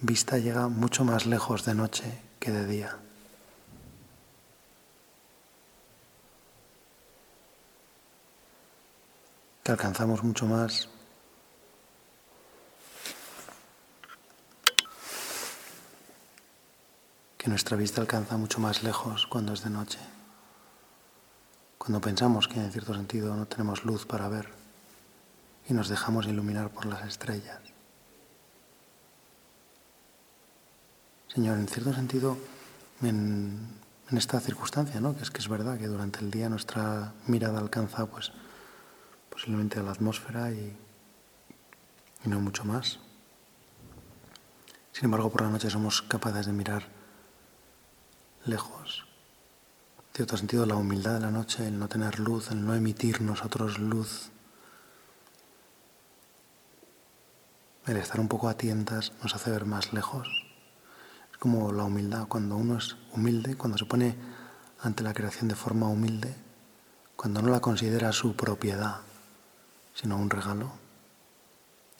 vista 0.00 0.38
llega 0.38 0.68
mucho 0.68 1.04
más 1.04 1.26
lejos 1.26 1.64
de 1.64 1.74
noche 1.74 2.04
que 2.38 2.50
de 2.50 2.66
día. 2.66 2.96
Que 9.62 9.72
alcanzamos 9.72 10.24
mucho 10.24 10.46
más 10.46 10.88
que 17.42 17.50
nuestra 17.50 17.76
vista 17.76 18.00
alcanza 18.00 18.36
mucho 18.36 18.60
más 18.60 18.84
lejos 18.84 19.26
cuando 19.26 19.52
es 19.52 19.64
de 19.64 19.70
noche, 19.70 19.98
cuando 21.76 22.00
pensamos 22.00 22.46
que 22.46 22.60
en 22.60 22.70
cierto 22.70 22.94
sentido 22.94 23.34
no 23.34 23.46
tenemos 23.46 23.84
luz 23.84 24.06
para 24.06 24.28
ver 24.28 24.48
y 25.68 25.74
nos 25.74 25.88
dejamos 25.88 26.26
iluminar 26.26 26.70
por 26.70 26.86
las 26.86 27.04
estrellas. 27.04 27.58
Señor, 31.34 31.58
en 31.58 31.66
cierto 31.66 31.92
sentido, 31.92 32.38
en, 33.02 33.58
esta 34.12 34.38
circunstancia, 34.38 35.00
¿no? 35.00 35.16
que 35.16 35.24
es 35.24 35.30
que 35.32 35.38
es 35.38 35.48
verdad 35.48 35.78
que 35.78 35.88
durante 35.88 36.20
el 36.20 36.30
día 36.30 36.48
nuestra 36.48 37.12
mirada 37.26 37.58
alcanza 37.58 38.06
pues, 38.06 38.30
posiblemente 39.30 39.80
a 39.80 39.82
la 39.82 39.90
atmósfera 39.90 40.52
y, 40.52 40.76
y 42.24 42.28
no 42.28 42.38
mucho 42.38 42.64
más. 42.64 43.00
Sin 44.92 45.06
embargo, 45.06 45.28
por 45.28 45.42
la 45.42 45.48
noche 45.48 45.70
somos 45.70 46.02
capaces 46.02 46.46
de 46.46 46.52
mirar 46.52 47.01
lejos. 48.44 49.04
En 49.98 50.16
cierto 50.16 50.36
sentido, 50.36 50.66
la 50.66 50.76
humildad 50.76 51.14
de 51.14 51.20
la 51.20 51.30
noche, 51.30 51.66
el 51.66 51.78
no 51.78 51.88
tener 51.88 52.18
luz, 52.20 52.50
el 52.50 52.64
no 52.64 52.74
emitir 52.74 53.22
nosotros 53.22 53.78
luz, 53.78 54.30
el 57.86 57.96
estar 57.96 58.20
un 58.20 58.28
poco 58.28 58.48
a 58.48 58.56
tientas 58.56 59.12
nos 59.22 59.34
hace 59.34 59.50
ver 59.50 59.64
más 59.64 59.92
lejos. 59.92 60.28
Es 61.32 61.38
como 61.38 61.72
la 61.72 61.84
humildad, 61.84 62.28
cuando 62.28 62.56
uno 62.56 62.78
es 62.78 62.96
humilde, 63.12 63.56
cuando 63.56 63.78
se 63.78 63.86
pone 63.86 64.16
ante 64.80 65.02
la 65.02 65.14
creación 65.14 65.48
de 65.48 65.54
forma 65.54 65.88
humilde, 65.88 66.34
cuando 67.16 67.40
no 67.42 67.50
la 67.50 67.60
considera 67.60 68.12
su 68.12 68.36
propiedad, 68.36 69.00
sino 69.94 70.16
un 70.16 70.30
regalo, 70.30 70.72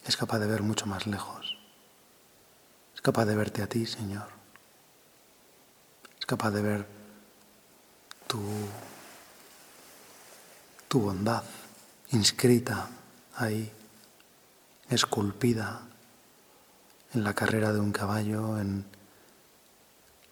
es 0.04 0.16
capaz 0.16 0.38
de 0.38 0.46
ver 0.46 0.62
mucho 0.62 0.86
más 0.86 1.06
lejos. 1.06 1.58
Es 2.94 3.00
capaz 3.00 3.24
de 3.24 3.36
verte 3.36 3.62
a 3.62 3.68
ti, 3.68 3.86
Señor. 3.86 4.41
Capaz 6.32 6.50
de 6.52 6.62
ver 6.62 6.86
tu, 8.26 8.40
tu 10.88 10.98
bondad 10.98 11.42
inscrita 12.12 12.88
ahí 13.36 13.70
esculpida 14.88 15.82
en 17.12 17.22
la 17.22 17.34
carrera 17.34 17.74
de 17.74 17.80
un 17.80 17.92
caballo, 17.92 18.58
en 18.58 18.86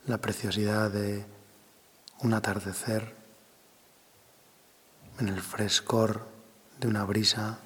la 0.07 0.17
preciosidad 0.17 0.91
de 0.91 1.27
un 2.21 2.33
atardecer, 2.33 3.15
en 5.19 5.29
el 5.29 5.43
frescor 5.43 6.27
de 6.79 6.89
una 6.89 7.05
brisa, 7.05 7.59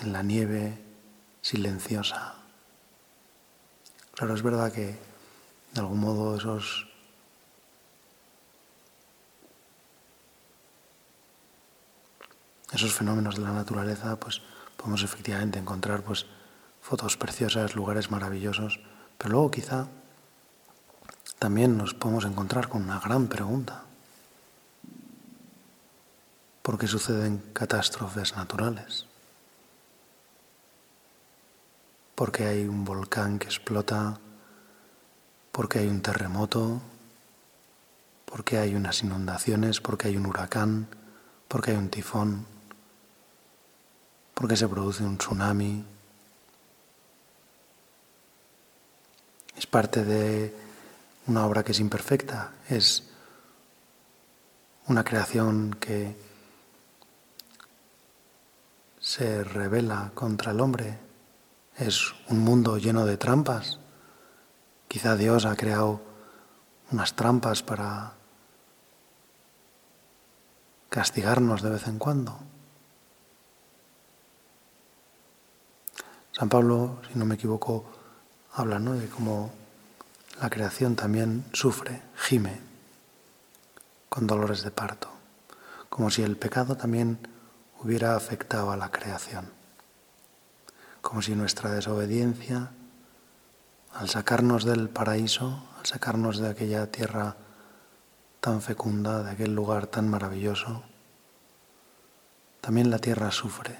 en 0.00 0.14
la 0.14 0.22
nieve 0.22 0.78
silenciosa. 1.42 2.39
Claro, 4.20 4.34
es 4.34 4.42
verdad 4.42 4.70
que 4.70 4.98
de 5.72 5.80
algún 5.80 5.98
modo 5.98 6.36
esos 6.36 6.86
esos 12.70 12.92
fenómenos 12.92 13.36
de 13.36 13.40
la 13.40 13.52
naturaleza, 13.52 14.20
pues 14.20 14.42
podemos 14.76 15.02
efectivamente 15.02 15.58
encontrar 15.58 16.02
pues 16.02 16.26
fotos 16.82 17.16
preciosas, 17.16 17.74
lugares 17.74 18.10
maravillosos, 18.10 18.80
pero 19.16 19.30
luego 19.30 19.50
quizá 19.50 19.88
también 21.38 21.78
nos 21.78 21.94
podemos 21.94 22.26
encontrar 22.26 22.68
con 22.68 22.82
una 22.82 23.00
gran 23.00 23.26
pregunta. 23.26 23.84
¿Por 26.60 26.76
qué 26.76 26.86
suceden 26.86 27.42
catástrofes 27.54 28.36
naturales? 28.36 29.06
¿Por 32.20 32.32
qué 32.32 32.44
hay 32.44 32.66
un 32.66 32.84
volcán 32.84 33.38
que 33.38 33.46
explota? 33.46 34.20
¿Por 35.52 35.70
qué 35.70 35.78
hay 35.78 35.88
un 35.88 36.02
terremoto? 36.02 36.78
¿Por 38.26 38.44
qué 38.44 38.58
hay 38.58 38.74
unas 38.74 39.02
inundaciones? 39.02 39.80
¿Por 39.80 39.96
qué 39.96 40.08
hay 40.08 40.18
un 40.18 40.26
huracán? 40.26 40.86
¿Por 41.48 41.62
qué 41.62 41.70
hay 41.70 41.78
un 41.78 41.88
tifón? 41.88 42.44
¿Por 44.34 44.46
qué 44.46 44.54
se 44.54 44.68
produce 44.68 45.02
un 45.02 45.16
tsunami? 45.16 45.82
Es 49.56 49.66
parte 49.66 50.04
de 50.04 50.54
una 51.26 51.46
obra 51.46 51.62
que 51.64 51.72
es 51.72 51.80
imperfecta, 51.80 52.52
es 52.68 53.02
una 54.88 55.04
creación 55.04 55.74
que 55.80 56.14
se 59.00 59.42
revela 59.42 60.12
contra 60.14 60.52
el 60.52 60.60
hombre, 60.60 61.09
es 61.76 62.14
un 62.28 62.40
mundo 62.40 62.78
lleno 62.78 63.06
de 63.06 63.16
trampas. 63.16 63.78
Quizá 64.88 65.16
Dios 65.16 65.46
ha 65.46 65.56
creado 65.56 66.00
unas 66.90 67.14
trampas 67.14 67.62
para 67.62 68.14
castigarnos 70.88 71.62
de 71.62 71.70
vez 71.70 71.86
en 71.86 71.98
cuando. 71.98 72.38
San 76.32 76.48
Pablo, 76.48 77.00
si 77.10 77.18
no 77.18 77.24
me 77.24 77.34
equivoco, 77.36 77.84
habla 78.52 78.78
¿no? 78.78 78.94
de 78.94 79.08
cómo 79.08 79.52
la 80.40 80.50
creación 80.50 80.96
también 80.96 81.44
sufre, 81.52 82.02
gime 82.16 82.60
con 84.08 84.26
dolores 84.26 84.62
de 84.62 84.70
parto, 84.72 85.08
como 85.88 86.10
si 86.10 86.22
el 86.22 86.36
pecado 86.36 86.76
también 86.76 87.18
hubiera 87.78 88.16
afectado 88.16 88.72
a 88.72 88.76
la 88.76 88.90
creación, 88.90 89.52
como 91.00 91.22
si 91.22 91.34
nuestra 91.34 91.70
desobediencia, 91.70 92.70
al 93.92 94.08
sacarnos 94.08 94.64
del 94.64 94.88
paraíso, 94.88 95.64
al 95.78 95.86
sacarnos 95.86 96.38
de 96.38 96.48
aquella 96.48 96.90
tierra 96.90 97.36
tan 98.40 98.62
fecunda, 98.62 99.22
de 99.22 99.30
aquel 99.30 99.54
lugar 99.54 99.86
tan 99.86 100.08
maravilloso, 100.08 100.82
también 102.60 102.90
la 102.90 102.98
tierra 102.98 103.30
sufre. 103.30 103.76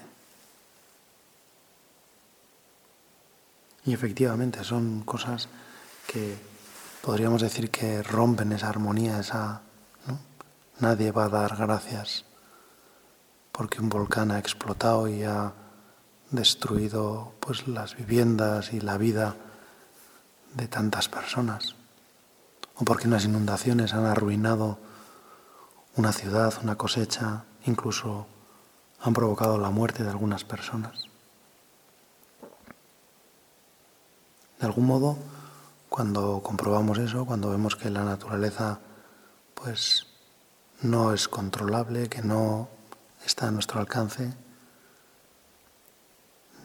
Y 3.85 3.93
efectivamente 3.93 4.63
son 4.63 5.01
cosas 5.01 5.49
que 6.07 6.37
podríamos 7.01 7.41
decir 7.41 7.71
que 7.71 8.03
rompen 8.03 8.51
esa 8.51 8.69
armonía, 8.69 9.19
esa 9.19 9.61
Nadie 10.81 11.11
va 11.11 11.25
a 11.25 11.29
dar 11.29 11.55
gracias 11.57 12.25
porque 13.51 13.79
un 13.79 13.89
volcán 13.89 14.31
ha 14.31 14.39
explotado 14.39 15.07
y 15.07 15.21
ha 15.21 15.53
destruido 16.31 17.33
pues 17.39 17.67
las 17.67 17.95
viviendas 17.95 18.73
y 18.73 18.81
la 18.81 18.97
vida 18.97 19.35
de 20.55 20.67
tantas 20.67 21.07
personas 21.07 21.75
o 22.81 22.83
porque 22.83 23.07
unas 23.07 23.25
inundaciones 23.25 23.93
han 23.93 24.05
arruinado 24.05 24.79
una 25.95 26.11
ciudad, 26.11 26.53
una 26.63 26.77
cosecha, 26.77 27.43
incluso 27.65 28.25
han 28.99 29.13
provocado 29.13 29.59
la 29.59 29.69
muerte 29.69 30.03
de 30.03 30.09
algunas 30.09 30.43
personas. 30.43 31.05
De 34.59 34.65
algún 34.65 34.87
modo, 34.87 35.17
cuando 35.89 36.41
comprobamos 36.41 36.97
eso, 36.97 37.25
cuando 37.25 37.51
vemos 37.51 37.75
que 37.75 37.91
la 37.91 38.03
naturaleza 38.03 38.79
pues 39.53 40.07
no 40.81 41.13
es 41.13 41.27
controlable, 41.27 42.09
que 42.09 42.23
no 42.23 42.67
está 43.23 43.49
a 43.49 43.51
nuestro 43.51 43.79
alcance, 43.79 44.33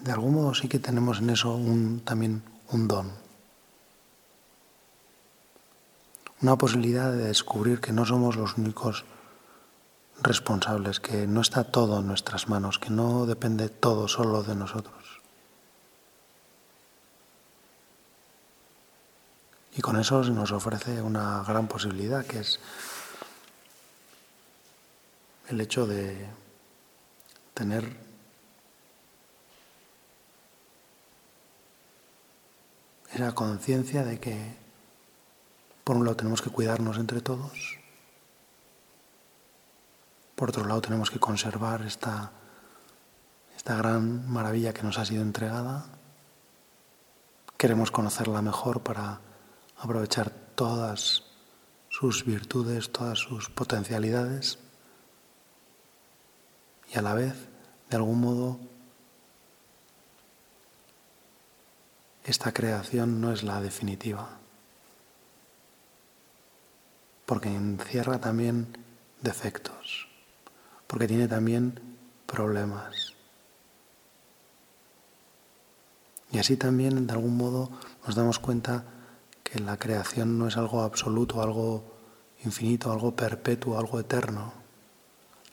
de 0.03 0.13
algún 0.13 0.35
modo 0.35 0.55
sí 0.55 0.69
que 0.69 0.79
tenemos 0.79 1.19
en 1.19 1.31
eso 1.31 1.55
un, 1.55 2.01
también 2.01 2.43
un 2.71 2.89
don, 2.89 3.13
una 6.43 6.57
posibilidad 6.57 7.11
de 7.13 7.25
descubrir 7.25 7.81
que 7.81 7.93
no 7.93 8.05
somos 8.05 8.37
los 8.37 8.57
únicos 8.59 9.05
responsables, 10.23 11.01
que 11.01 11.27
no 11.27 11.41
está 11.41 11.65
todo 11.65 12.01
en 12.01 12.07
nuestras 12.07 12.49
manos, 12.49 12.79
que 12.79 12.91
no 12.91 13.27
depende 13.27 13.69
todo 13.69 14.09
solo 14.09 14.43
de 14.43 14.55
nosotros. 14.55 15.21
Y 19.75 19.83
con 19.83 19.99
eso 19.99 20.23
nos 20.25 20.53
ofrece 20.53 21.03
una 21.03 21.43
gran 21.47 21.69
posibilidad, 21.69 22.25
que 22.25 22.39
es 22.39 22.61
el 25.49 25.61
hecho 25.61 25.87
de 25.87 26.27
tener 27.53 28.06
esa 33.17 33.35
conciencia 33.35 34.05
de 34.05 34.21
que 34.21 34.57
por 35.85 35.97
un 35.97 36.05
lado 36.05 36.17
tenemos 36.17 36.43
que 36.43 36.51
cuidarnos 36.51 36.99
entre 36.99 37.21
todos, 37.21 37.79
por 40.35 40.51
otro 40.51 40.67
lado 40.67 40.83
tenemos 40.83 41.11
que 41.11 41.19
conservar 41.19 41.83
esta, 41.83 42.33
esta 43.57 43.77
gran 43.77 44.31
maravilla 44.31 44.75
que 44.75 44.83
nos 44.83 44.99
ha 44.99 45.07
sido 45.07 45.23
entregada, 45.23 45.87
queremos 47.57 47.91
conocerla 47.91 48.43
mejor 48.43 48.83
para 48.83 49.21
aprovechar 49.79 50.31
todas 50.55 51.23
sus 51.89 52.27
virtudes, 52.27 52.93
todas 52.93 53.19
sus 53.19 53.49
potencialidades 53.49 54.59
y 56.93 56.99
a 56.99 57.03
la 57.03 57.15
vez, 57.15 57.49
de 57.89 57.97
algún 57.97 58.21
modo, 58.21 58.61
esta 62.27 62.53
creación 62.53 63.21
no 63.21 63.33
es 63.33 63.45
la 63.45 63.61
definitiva, 63.61 64.29
porque 67.25 67.49
encierra 67.49 68.21
también 68.21 68.77
defectos, 69.23 70.09
porque 70.89 71.07
tiene 71.07 71.29
también 71.29 71.81
problemas. 72.27 73.15
Y 76.33 76.39
así 76.39 76.57
también, 76.57 77.07
de 77.07 77.13
algún 77.13 77.37
modo, 77.37 77.71
nos 78.05 78.17
damos 78.17 78.41
cuenta 78.41 78.85
que 79.45 79.61
la 79.61 79.79
creación 79.79 80.37
no 80.37 80.49
es 80.49 80.57
algo 80.57 80.83
absoluto, 80.83 81.41
algo 81.41 81.85
infinito, 82.45 82.91
algo 82.91 83.15
perpetuo, 83.15 83.79
algo 83.79 84.01
eterno. 84.01 84.53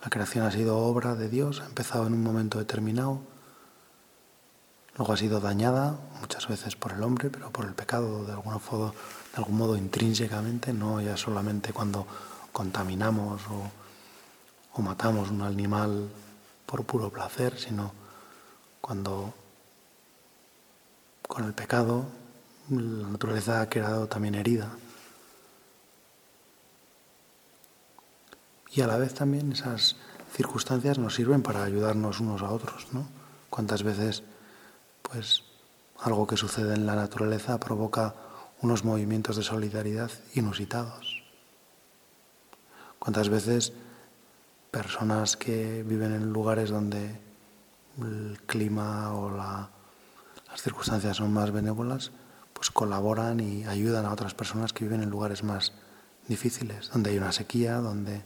La 0.04 0.10
creación 0.10 0.46
ha 0.46 0.52
sido 0.52 0.78
obra 0.78 1.14
de 1.14 1.30
Dios, 1.30 1.62
ha 1.62 1.66
empezado 1.66 2.08
en 2.08 2.14
un 2.14 2.24
momento 2.24 2.58
determinado, 2.58 3.22
luego 4.98 5.14
ha 5.14 5.18
sido 5.18 5.40
dañada 5.40 5.98
muchas 6.20 6.48
veces 6.48 6.76
por 6.76 6.94
el 6.94 7.04
hombre, 7.04 7.30
pero 7.30 7.50
por 7.52 7.66
el 7.66 7.74
pecado 7.74 8.26
de, 8.26 8.34
alguna 8.34 8.60
modo, 8.72 8.92
de 8.92 9.38
algún 9.38 9.58
modo 9.58 9.78
intrínsecamente, 9.78 10.74
no 10.74 11.02
ya 11.02 11.18
solamente 11.18 11.74
cuando 11.74 12.06
contaminamos 12.52 13.42
o, 13.48 13.72
o 14.74 14.82
matamos 14.82 15.30
un 15.30 15.42
animal 15.42 16.10
por 16.66 16.84
puro 16.84 17.10
placer, 17.10 17.60
sino 17.60 17.92
cuando 18.82 19.34
con 21.28 21.46
el 21.46 21.54
pecado 21.54 22.06
la 22.70 23.10
naturaleza 23.10 23.62
ha 23.62 23.70
quedado 23.70 24.08
también 24.08 24.36
herida. 24.36 24.76
y 28.76 28.82
a 28.82 28.88
la 28.88 28.98
vez 28.98 29.14
también 29.14 29.52
esas 29.52 29.96
circunstancias 30.36 30.98
nos 30.98 31.16
sirven 31.16 31.44
para 31.44 31.64
ayudarnos 31.64 32.20
unos 32.20 32.42
a 32.42 32.50
otros, 32.50 32.88
¿no? 32.92 33.08
Cuántas 33.50 33.84
veces, 33.84 34.24
pues, 35.04 35.44
algo 36.00 36.26
que 36.28 36.38
sucede 36.38 36.74
en 36.74 36.86
la 36.86 36.96
naturaleza 36.96 37.60
provoca 37.60 38.16
unos 38.62 38.84
movimientos 38.84 39.36
de 39.36 39.44
solidaridad 39.44 40.10
inusitados. 40.34 41.24
Cuántas 43.00 43.30
veces 43.30 43.74
personas 44.72 45.38
que 45.38 45.84
viven 45.84 46.14
en 46.14 46.34
lugares 46.34 46.70
donde 46.70 47.20
el 48.02 48.40
clima 48.48 49.14
o 49.14 49.30
las 49.30 50.62
circunstancias 50.62 51.18
son 51.18 51.32
más 51.32 51.52
benévolas, 51.52 52.12
pues 52.54 52.72
colaboran 52.72 53.40
y 53.40 53.66
ayudan 53.66 54.06
a 54.06 54.14
otras 54.14 54.34
personas 54.34 54.74
que 54.74 54.86
viven 54.86 55.04
en 55.04 55.10
lugares 55.10 55.44
más 55.44 55.74
difíciles, 56.28 56.90
donde 56.92 57.12
hay 57.12 57.18
una 57.18 57.32
sequía, 57.32 57.76
donde 57.78 58.24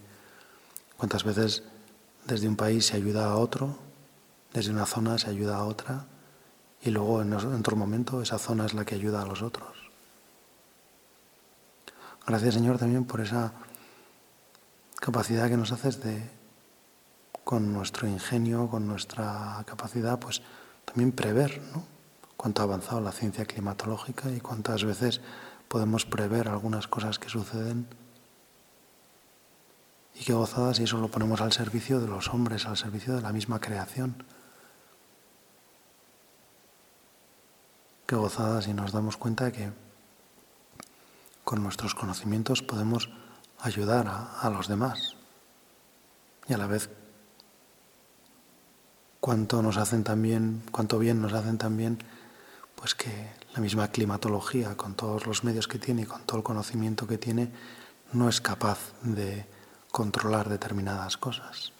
¿Cuántas 0.98 1.24
veces 1.24 1.64
desde 2.26 2.48
un 2.48 2.56
país 2.56 2.88
se 2.88 2.98
ayuda 2.98 3.30
a 3.30 3.36
otro, 3.36 3.78
desde 4.52 4.72
una 4.72 4.88
zona 4.88 5.20
se 5.20 5.30
ayuda 5.30 5.58
a 5.58 5.64
otra 5.64 6.06
y 6.82 6.92
luego 6.92 7.22
en 7.22 7.34
otro 7.34 7.76
momento 7.76 8.22
esa 8.22 8.38
zona 8.38 8.66
es 8.66 8.74
la 8.74 8.86
que 8.86 8.96
ayuda 8.96 9.22
a 9.22 9.26
los 9.26 9.42
otros? 9.42 9.90
Gracias 12.26 12.54
Señor 12.56 12.78
también 12.78 13.06
por 13.06 13.22
esa 13.22 13.54
capacidad 15.00 15.48
que 15.50 15.58
nos 15.58 15.72
haces 15.72 16.02
de, 16.04 16.30
con 17.44 17.72
nuestro 17.72 18.08
ingenio, 18.08 18.68
con 18.68 18.88
nuestra 18.88 19.64
capacidad, 19.66 20.20
pues 20.20 20.42
también 20.84 21.14
prever, 21.14 21.62
¿no? 21.74 21.84
Cuánto 22.36 22.62
ha 22.62 22.66
avanzado 22.66 23.02
la 23.02 23.12
ciencia 23.12 23.46
climatológica 23.46 24.30
y 24.30 24.42
cuántas 24.42 24.84
veces 24.84 25.22
podemos 25.68 26.06
prever 26.06 26.50
algunas 26.50 26.88
cosas 26.88 27.20
que 27.20 27.30
suceden 27.30 27.88
y 30.20 30.24
qué 30.24 30.34
gozadas 30.34 30.78
si 30.78 30.84
eso 30.84 30.98
lo 30.98 31.10
ponemos 31.10 31.42
al 31.42 31.54
servicio 31.54 32.00
de 32.00 32.08
los 32.08 32.30
hombres, 32.30 32.66
al 32.66 32.78
servicio 32.78 33.16
de 33.16 33.22
la 33.22 33.32
misma 33.32 33.60
creación. 33.60 34.24
Qué 38.08 38.16
gozadas 38.16 38.64
si 38.64 38.74
nos 38.74 38.94
damos 38.94 39.18
cuenta 39.18 39.46
de 39.46 39.52
que 39.52 39.72
con 41.44 41.62
nuestros 41.62 41.94
conocimientos 41.94 42.64
podemos 42.64 43.10
ayudar 43.60 44.08
a, 44.08 44.40
a 44.40 44.50
los 44.50 44.70
demás. 44.70 45.16
Y 46.48 46.54
a 46.54 46.58
la 46.58 46.68
vez 46.68 46.90
cuánto 49.20 49.62
nos 49.62 49.76
hacen 49.76 50.06
también, 50.06 50.64
cuánto 50.72 51.00
bien 51.00 51.22
nos 51.22 51.34
hacen 51.34 51.58
también, 51.58 52.00
pues 52.76 52.96
que 52.96 53.30
la 53.54 53.60
misma 53.60 53.90
climatología, 53.90 54.78
con 54.78 54.96
todos 54.96 55.28
los 55.28 55.44
medios 55.44 55.68
que 55.68 55.78
tiene 55.78 56.04
y 56.04 56.06
con 56.06 56.22
todo 56.22 56.38
el 56.38 56.44
conocimiento 56.44 57.08
que 57.08 57.18
tiene, 57.18 57.52
no 58.14 58.30
es 58.30 58.40
capaz 58.40 58.80
de 59.02 59.46
controlar 59.92 60.48
determinadas 60.48 61.18
cosas. 61.18 61.74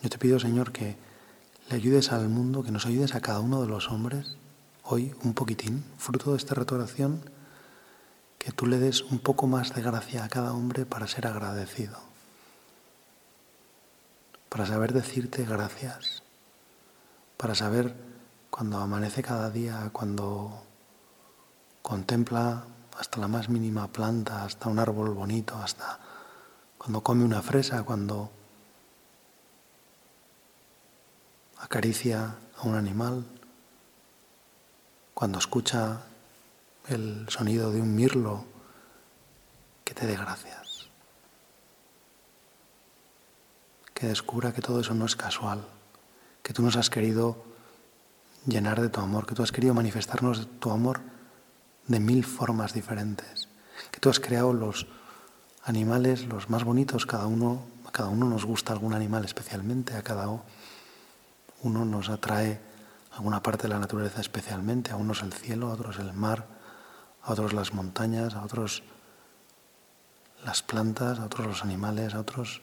Yo 0.00 0.08
te 0.08 0.16
pido, 0.18 0.40
Señor, 0.40 0.72
que 0.72 0.96
le 1.68 1.76
ayudes 1.76 2.12
al 2.12 2.28
mundo, 2.28 2.62
que 2.62 2.70
nos 2.70 2.86
ayudes 2.86 3.14
a 3.14 3.20
cada 3.20 3.40
uno 3.40 3.62
de 3.62 3.68
los 3.68 3.90
hombres 3.90 4.36
hoy 4.82 5.14
un 5.22 5.32
poquitín, 5.32 5.82
fruto 5.96 6.32
de 6.32 6.36
esta 6.36 6.54
restauración, 6.54 7.30
que 8.38 8.52
tú 8.52 8.66
le 8.66 8.78
des 8.78 9.02
un 9.02 9.18
poco 9.18 9.46
más 9.46 9.74
de 9.74 9.80
gracia 9.80 10.24
a 10.24 10.28
cada 10.28 10.52
hombre 10.52 10.84
para 10.84 11.06
ser 11.06 11.26
agradecido, 11.26 11.98
para 14.50 14.66
saber 14.66 14.92
decirte 14.92 15.44
gracias, 15.44 16.22
para 17.38 17.54
saber 17.54 17.94
cuando 18.50 18.78
amanece 18.78 19.22
cada 19.22 19.50
día, 19.50 19.88
cuando 19.92 20.62
contempla 21.80 22.64
hasta 22.98 23.18
la 23.18 23.28
más 23.28 23.48
mínima 23.48 23.88
planta, 23.88 24.44
hasta 24.44 24.68
un 24.68 24.78
árbol 24.78 25.10
bonito, 25.14 25.56
hasta 25.56 25.98
cuando 26.76 27.00
come 27.02 27.24
una 27.24 27.40
fresa, 27.40 27.82
cuando 27.82 28.30
acaricia 31.74 32.36
a 32.56 32.68
un 32.68 32.76
animal, 32.76 33.24
cuando 35.12 35.40
escucha 35.40 36.02
el 36.86 37.26
sonido 37.28 37.72
de 37.72 37.80
un 37.80 37.96
mirlo, 37.96 38.44
que 39.82 39.92
te 39.92 40.06
dé 40.06 40.14
gracias. 40.14 40.86
Que 43.92 44.06
descubra 44.06 44.52
que 44.52 44.62
todo 44.62 44.78
eso 44.82 44.94
no 44.94 45.04
es 45.04 45.16
casual, 45.16 45.66
que 46.44 46.52
tú 46.52 46.62
nos 46.62 46.76
has 46.76 46.90
querido 46.90 47.42
llenar 48.46 48.80
de 48.80 48.88
tu 48.88 49.00
amor, 49.00 49.26
que 49.26 49.34
tú 49.34 49.42
has 49.42 49.50
querido 49.50 49.74
manifestarnos 49.74 50.46
tu 50.60 50.70
amor 50.70 51.00
de 51.88 51.98
mil 51.98 52.24
formas 52.24 52.72
diferentes, 52.72 53.48
que 53.90 53.98
tú 53.98 54.10
has 54.10 54.20
creado 54.20 54.52
los 54.52 54.86
animales 55.64 56.26
los 56.26 56.48
más 56.48 56.62
bonitos, 56.62 57.04
cada 57.04 57.26
uno, 57.26 57.64
a 57.84 57.90
cada 57.90 58.10
uno 58.10 58.28
nos 58.28 58.44
gusta 58.44 58.72
algún 58.72 58.94
animal 58.94 59.24
especialmente, 59.24 59.96
a 59.96 60.04
cada 60.04 60.28
uno 61.64 61.84
nos 61.84 62.08
atrae 62.08 62.60
alguna 63.12 63.42
parte 63.42 63.64
de 63.64 63.70
la 63.70 63.80
naturaleza 63.80 64.20
especialmente, 64.20 64.92
a 64.92 64.96
unos 64.96 65.22
el 65.22 65.32
cielo, 65.32 65.70
a 65.70 65.74
otros 65.74 65.98
el 65.98 66.12
mar, 66.12 66.46
a 67.22 67.32
otros 67.32 67.52
las 67.52 67.72
montañas, 67.72 68.34
a 68.34 68.44
otros 68.44 68.82
las 70.44 70.62
plantas, 70.62 71.18
a 71.18 71.24
otros 71.24 71.46
los 71.46 71.62
animales, 71.62 72.14
a 72.14 72.20
otros 72.20 72.60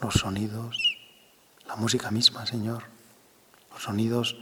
los 0.00 0.14
sonidos, 0.14 0.78
la 1.66 1.76
música 1.76 2.10
misma, 2.10 2.46
Señor. 2.46 2.84
Los 3.72 3.82
sonidos 3.82 4.36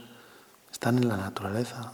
están 0.71 0.97
en 0.97 1.07
la 1.07 1.17
naturaleza, 1.17 1.93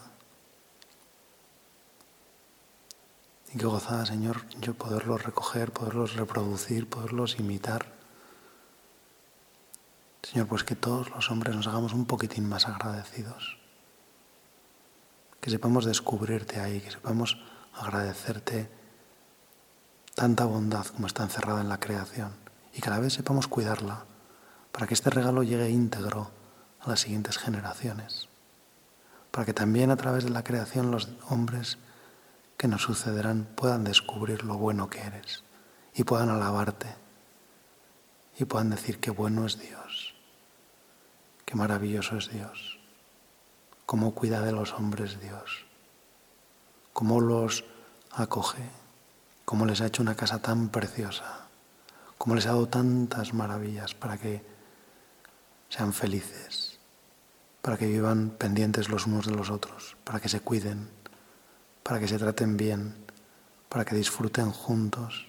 Y 3.54 3.58
qué 3.58 3.66
gozada, 3.66 4.06
Señor, 4.06 4.46
yo 4.62 4.74
poderlos 4.74 5.24
recoger, 5.24 5.74
poderlos 5.74 6.16
reproducir, 6.16 6.88
poderlos 6.88 7.38
imitar. 7.38 8.01
Señor, 10.24 10.48
pues 10.48 10.64
que 10.64 10.76
todos 10.76 11.10
los 11.10 11.32
hombres 11.32 11.56
nos 11.56 11.68
hagamos 11.68 11.94
un 11.94 12.06
poquitín 12.06 12.48
más 12.48 12.68
agradecidos. 12.68 13.58
Que 15.40 15.50
sepamos 15.50 15.86
descubrirte 15.86 16.60
ahí, 16.60 16.82
que 16.82 16.92
sepamos 16.92 17.38
agradecerte 17.74 18.70
tanta 20.16 20.46
bondad 20.46 20.86
como 20.86 21.08
está 21.08 21.24
encerrada 21.24 21.62
en 21.62 21.70
la 21.70 21.80
creación 21.80 22.34
y 22.74 22.82
cada 22.82 23.00
vez 23.00 23.14
sepamos 23.14 23.48
cuidarla 23.48 24.06
para 24.72 24.88
que 24.88 24.94
este 24.94 25.10
regalo 25.10 25.44
llegue 25.44 25.70
íntegro 25.70 26.32
a 26.80 26.90
las 26.90 27.02
siguientes 27.02 27.38
generaciones. 27.38 28.28
Para 29.32 29.46
que 29.46 29.54
también 29.54 29.92
a 29.92 29.98
través 29.98 30.24
de 30.24 30.30
la 30.30 30.44
creación 30.44 30.92
los 30.92 31.10
hombres 31.30 31.78
que 32.58 32.68
nos 32.68 32.84
sucederán 32.84 33.48
puedan 33.56 33.84
descubrir 33.84 34.44
lo 34.44 34.58
bueno 34.58 34.90
que 34.90 35.02
eres 35.02 35.44
y 35.94 36.04
puedan 36.04 36.30
alabarte 36.30 36.88
y 38.38 38.46
puedan 38.46 38.70
decir 38.70 39.00
qué 39.00 39.12
bueno 39.12 39.46
es 39.46 39.60
Dios, 39.60 39.81
qué 41.52 41.58
maravilloso 41.58 42.16
es 42.16 42.30
Dios, 42.30 42.80
cómo 43.86 44.16
cuida 44.16 44.40
de 44.40 44.54
los 44.54 44.72
hombres 44.72 45.20
Dios, 45.20 45.66
cómo 46.94 47.20
los 47.20 47.66
acoge, 48.12 48.64
cómo 49.44 49.66
les 49.66 49.82
ha 49.82 49.88
hecho 49.88 50.02
una 50.02 50.16
casa 50.16 50.42
tan 50.42 50.70
preciosa, 50.70 51.48
cómo 52.18 52.36
les 52.36 52.46
ha 52.46 52.52
dado 52.52 52.70
tantas 52.70 53.34
maravillas 53.34 53.94
para 53.94 54.18
que 54.18 54.42
sean 55.68 55.92
felices, 55.92 56.80
para 57.62 57.76
que 57.76 57.88
vivan 57.88 58.30
pendientes 58.30 58.88
los 58.88 59.06
unos 59.06 59.26
de 59.26 59.36
los 59.36 59.50
otros, 59.50 59.98
para 60.06 60.22
que 60.22 60.30
se 60.30 60.40
cuiden. 60.40 60.90
Para 61.84 62.00
que 62.00 62.08
se 62.08 62.18
traten 62.18 62.56
bien, 62.56 62.96
para 63.68 63.84
que 63.84 63.96
disfruten 63.96 64.52
juntos, 64.52 65.28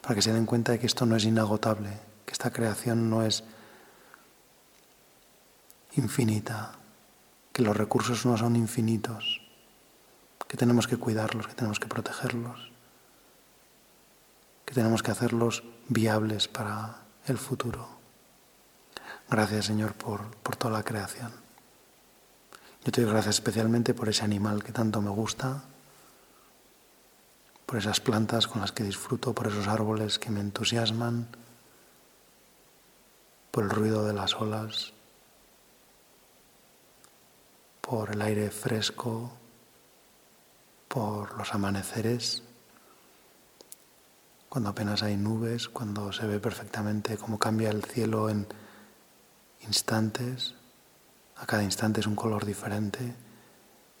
para 0.00 0.14
que 0.14 0.22
se 0.22 0.32
den 0.32 0.46
cuenta 0.46 0.72
de 0.72 0.78
que 0.78 0.86
esto 0.86 1.04
no 1.04 1.16
es 1.16 1.24
inagotable, 1.24 1.90
que 2.24 2.32
esta 2.32 2.50
creación 2.50 3.10
no 3.10 3.22
es 3.22 3.44
infinita, 5.96 6.72
que 7.52 7.62
los 7.62 7.76
recursos 7.76 8.26
no 8.26 8.36
son 8.36 8.56
infinitos, 8.56 9.40
que 10.46 10.56
tenemos 10.56 10.86
que 10.86 10.96
cuidarlos, 10.96 11.46
que 11.46 11.54
tenemos 11.54 11.80
que 11.80 11.88
protegerlos, 11.88 12.70
que 14.64 14.74
tenemos 14.74 15.02
que 15.02 15.10
hacerlos 15.10 15.64
viables 15.88 16.48
para 16.48 17.02
el 17.26 17.38
futuro. 17.38 17.88
Gracias 19.28 19.66
Señor 19.66 19.94
por, 19.94 20.36
por 20.42 20.56
toda 20.56 20.74
la 20.74 20.84
creación. 20.84 21.32
Yo 22.84 22.92
te 22.92 23.00
doy 23.00 23.10
gracias 23.10 23.36
especialmente 23.36 23.94
por 23.94 24.08
ese 24.08 24.24
animal 24.24 24.62
que 24.62 24.72
tanto 24.72 25.02
me 25.02 25.10
gusta, 25.10 25.64
por 27.66 27.78
esas 27.78 28.00
plantas 28.00 28.46
con 28.46 28.60
las 28.60 28.70
que 28.70 28.84
disfruto, 28.84 29.34
por 29.34 29.48
esos 29.48 29.66
árboles 29.66 30.20
que 30.20 30.30
me 30.30 30.40
entusiasman, 30.40 31.26
por 33.50 33.64
el 33.64 33.70
ruido 33.70 34.06
de 34.06 34.12
las 34.12 34.34
olas, 34.34 34.92
por 37.88 38.10
el 38.10 38.20
aire 38.22 38.50
fresco, 38.50 39.32
por 40.88 41.36
los 41.36 41.54
amaneceres, 41.54 42.42
cuando 44.48 44.70
apenas 44.70 45.02
hay 45.02 45.16
nubes, 45.16 45.68
cuando 45.68 46.12
se 46.12 46.26
ve 46.26 46.40
perfectamente 46.40 47.16
cómo 47.16 47.38
cambia 47.38 47.70
el 47.70 47.84
cielo 47.84 48.28
en 48.30 48.46
instantes 49.66 50.54
a 51.36 51.46
cada 51.46 51.62
instante 51.62 52.00
es 52.00 52.06
un 52.06 52.16
color 52.16 52.46
diferente 52.46 53.14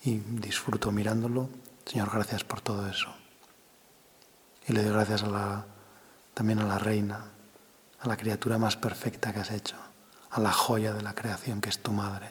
y 0.02 0.16
disfruto 0.18 0.90
mirándolo. 0.90 1.50
Señor, 1.84 2.10
gracias 2.10 2.44
por 2.44 2.60
todo 2.60 2.88
eso. 2.88 3.14
Y 4.66 4.72
le 4.72 4.82
doy 4.82 4.92
gracias 4.92 5.22
también 6.34 6.58
a 6.60 6.64
la 6.64 6.78
reina, 6.78 7.26
a 8.00 8.08
la 8.08 8.16
criatura 8.16 8.58
más 8.58 8.76
perfecta 8.76 9.32
que 9.32 9.40
has 9.40 9.50
hecho, 9.50 9.76
a 10.30 10.40
la 10.40 10.52
joya 10.52 10.92
de 10.94 11.02
la 11.02 11.14
creación 11.14 11.60
que 11.60 11.68
es 11.68 11.82
tu 11.82 11.92
madre. 11.92 12.30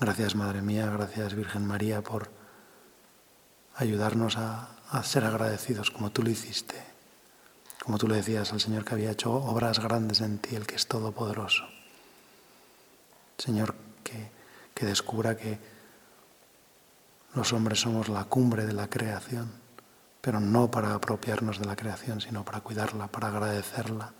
Gracias, 0.00 0.36
Madre 0.36 0.62
mía, 0.62 0.88
gracias, 0.88 1.34
Virgen 1.34 1.66
María, 1.66 2.02
por 2.02 2.30
ayudarnos 3.74 4.36
a, 4.36 4.68
ser 5.02 5.24
agradecidos 5.24 5.90
como 5.90 6.10
tú 6.10 6.22
lo 6.22 6.30
hiciste, 6.30 6.80
como 7.82 7.98
tú 7.98 8.06
le 8.06 8.14
decías 8.14 8.52
al 8.52 8.60
Señor 8.60 8.84
que 8.84 8.94
había 8.94 9.10
hecho 9.10 9.32
obras 9.32 9.80
grandes 9.80 10.20
en 10.20 10.38
ti, 10.38 10.54
el 10.54 10.68
que 10.68 10.76
es 10.76 10.86
todopoderoso. 10.86 11.64
Señor, 13.38 13.74
que, 14.04 14.30
que 14.72 14.86
descubra 14.86 15.36
que 15.36 15.58
los 17.34 17.52
hombres 17.52 17.80
somos 17.80 18.08
la 18.08 18.22
cumbre 18.24 18.66
de 18.66 18.74
la 18.74 18.88
creación, 18.88 19.50
pero 20.20 20.38
no 20.38 20.70
para 20.70 20.94
apropiarnos 20.94 21.58
de 21.58 21.66
la 21.66 21.74
creación, 21.74 22.20
sino 22.20 22.44
para 22.44 22.60
cuidarla, 22.60 23.08
para 23.08 23.28
agradecerla, 23.28 24.12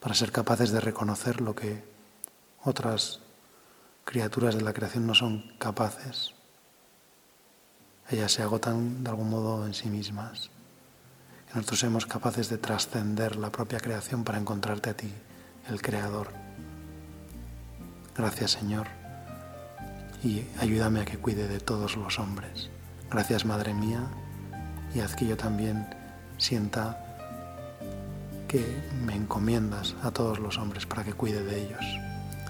para 0.00 0.14
ser 0.14 0.30
capaces 0.32 0.70
de 0.70 0.80
reconocer 0.80 1.40
lo 1.40 1.54
que 1.54 1.82
otras 2.62 3.20
criaturas 4.04 4.54
de 4.54 4.62
la 4.62 4.72
creación 4.72 5.06
no 5.06 5.14
son 5.14 5.52
capaces. 5.58 6.34
Ellas 8.10 8.32
se 8.32 8.42
agotan 8.42 9.04
de 9.04 9.10
algún 9.10 9.30
modo 9.30 9.66
en 9.66 9.74
sí 9.74 9.88
mismas. 9.88 10.50
Y 11.52 11.56
nosotros 11.56 11.80
somos 11.80 12.06
capaces 12.06 12.48
de 12.48 12.58
trascender 12.58 13.36
la 13.36 13.50
propia 13.50 13.80
creación 13.80 14.24
para 14.24 14.38
encontrarte 14.38 14.90
a 14.90 14.96
ti, 14.96 15.12
el 15.68 15.80
Creador. 15.80 16.32
Gracias 18.16 18.52
Señor 18.52 18.86
y 20.22 20.44
ayúdame 20.58 21.00
a 21.00 21.04
que 21.04 21.18
cuide 21.18 21.48
de 21.48 21.60
todos 21.60 21.96
los 21.96 22.18
hombres. 22.18 22.68
Gracias 23.10 23.44
Madre 23.44 23.74
mía 23.74 24.02
y 24.94 25.00
haz 25.00 25.14
que 25.14 25.26
yo 25.26 25.36
también 25.36 25.86
sienta 26.36 27.06
que 28.48 28.82
me 29.04 29.14
encomiendas 29.14 29.94
a 30.02 30.10
todos 30.10 30.38
los 30.38 30.58
hombres 30.58 30.84
para 30.84 31.04
que 31.04 31.12
cuide 31.12 31.42
de 31.42 31.62
ellos. 31.62 32.09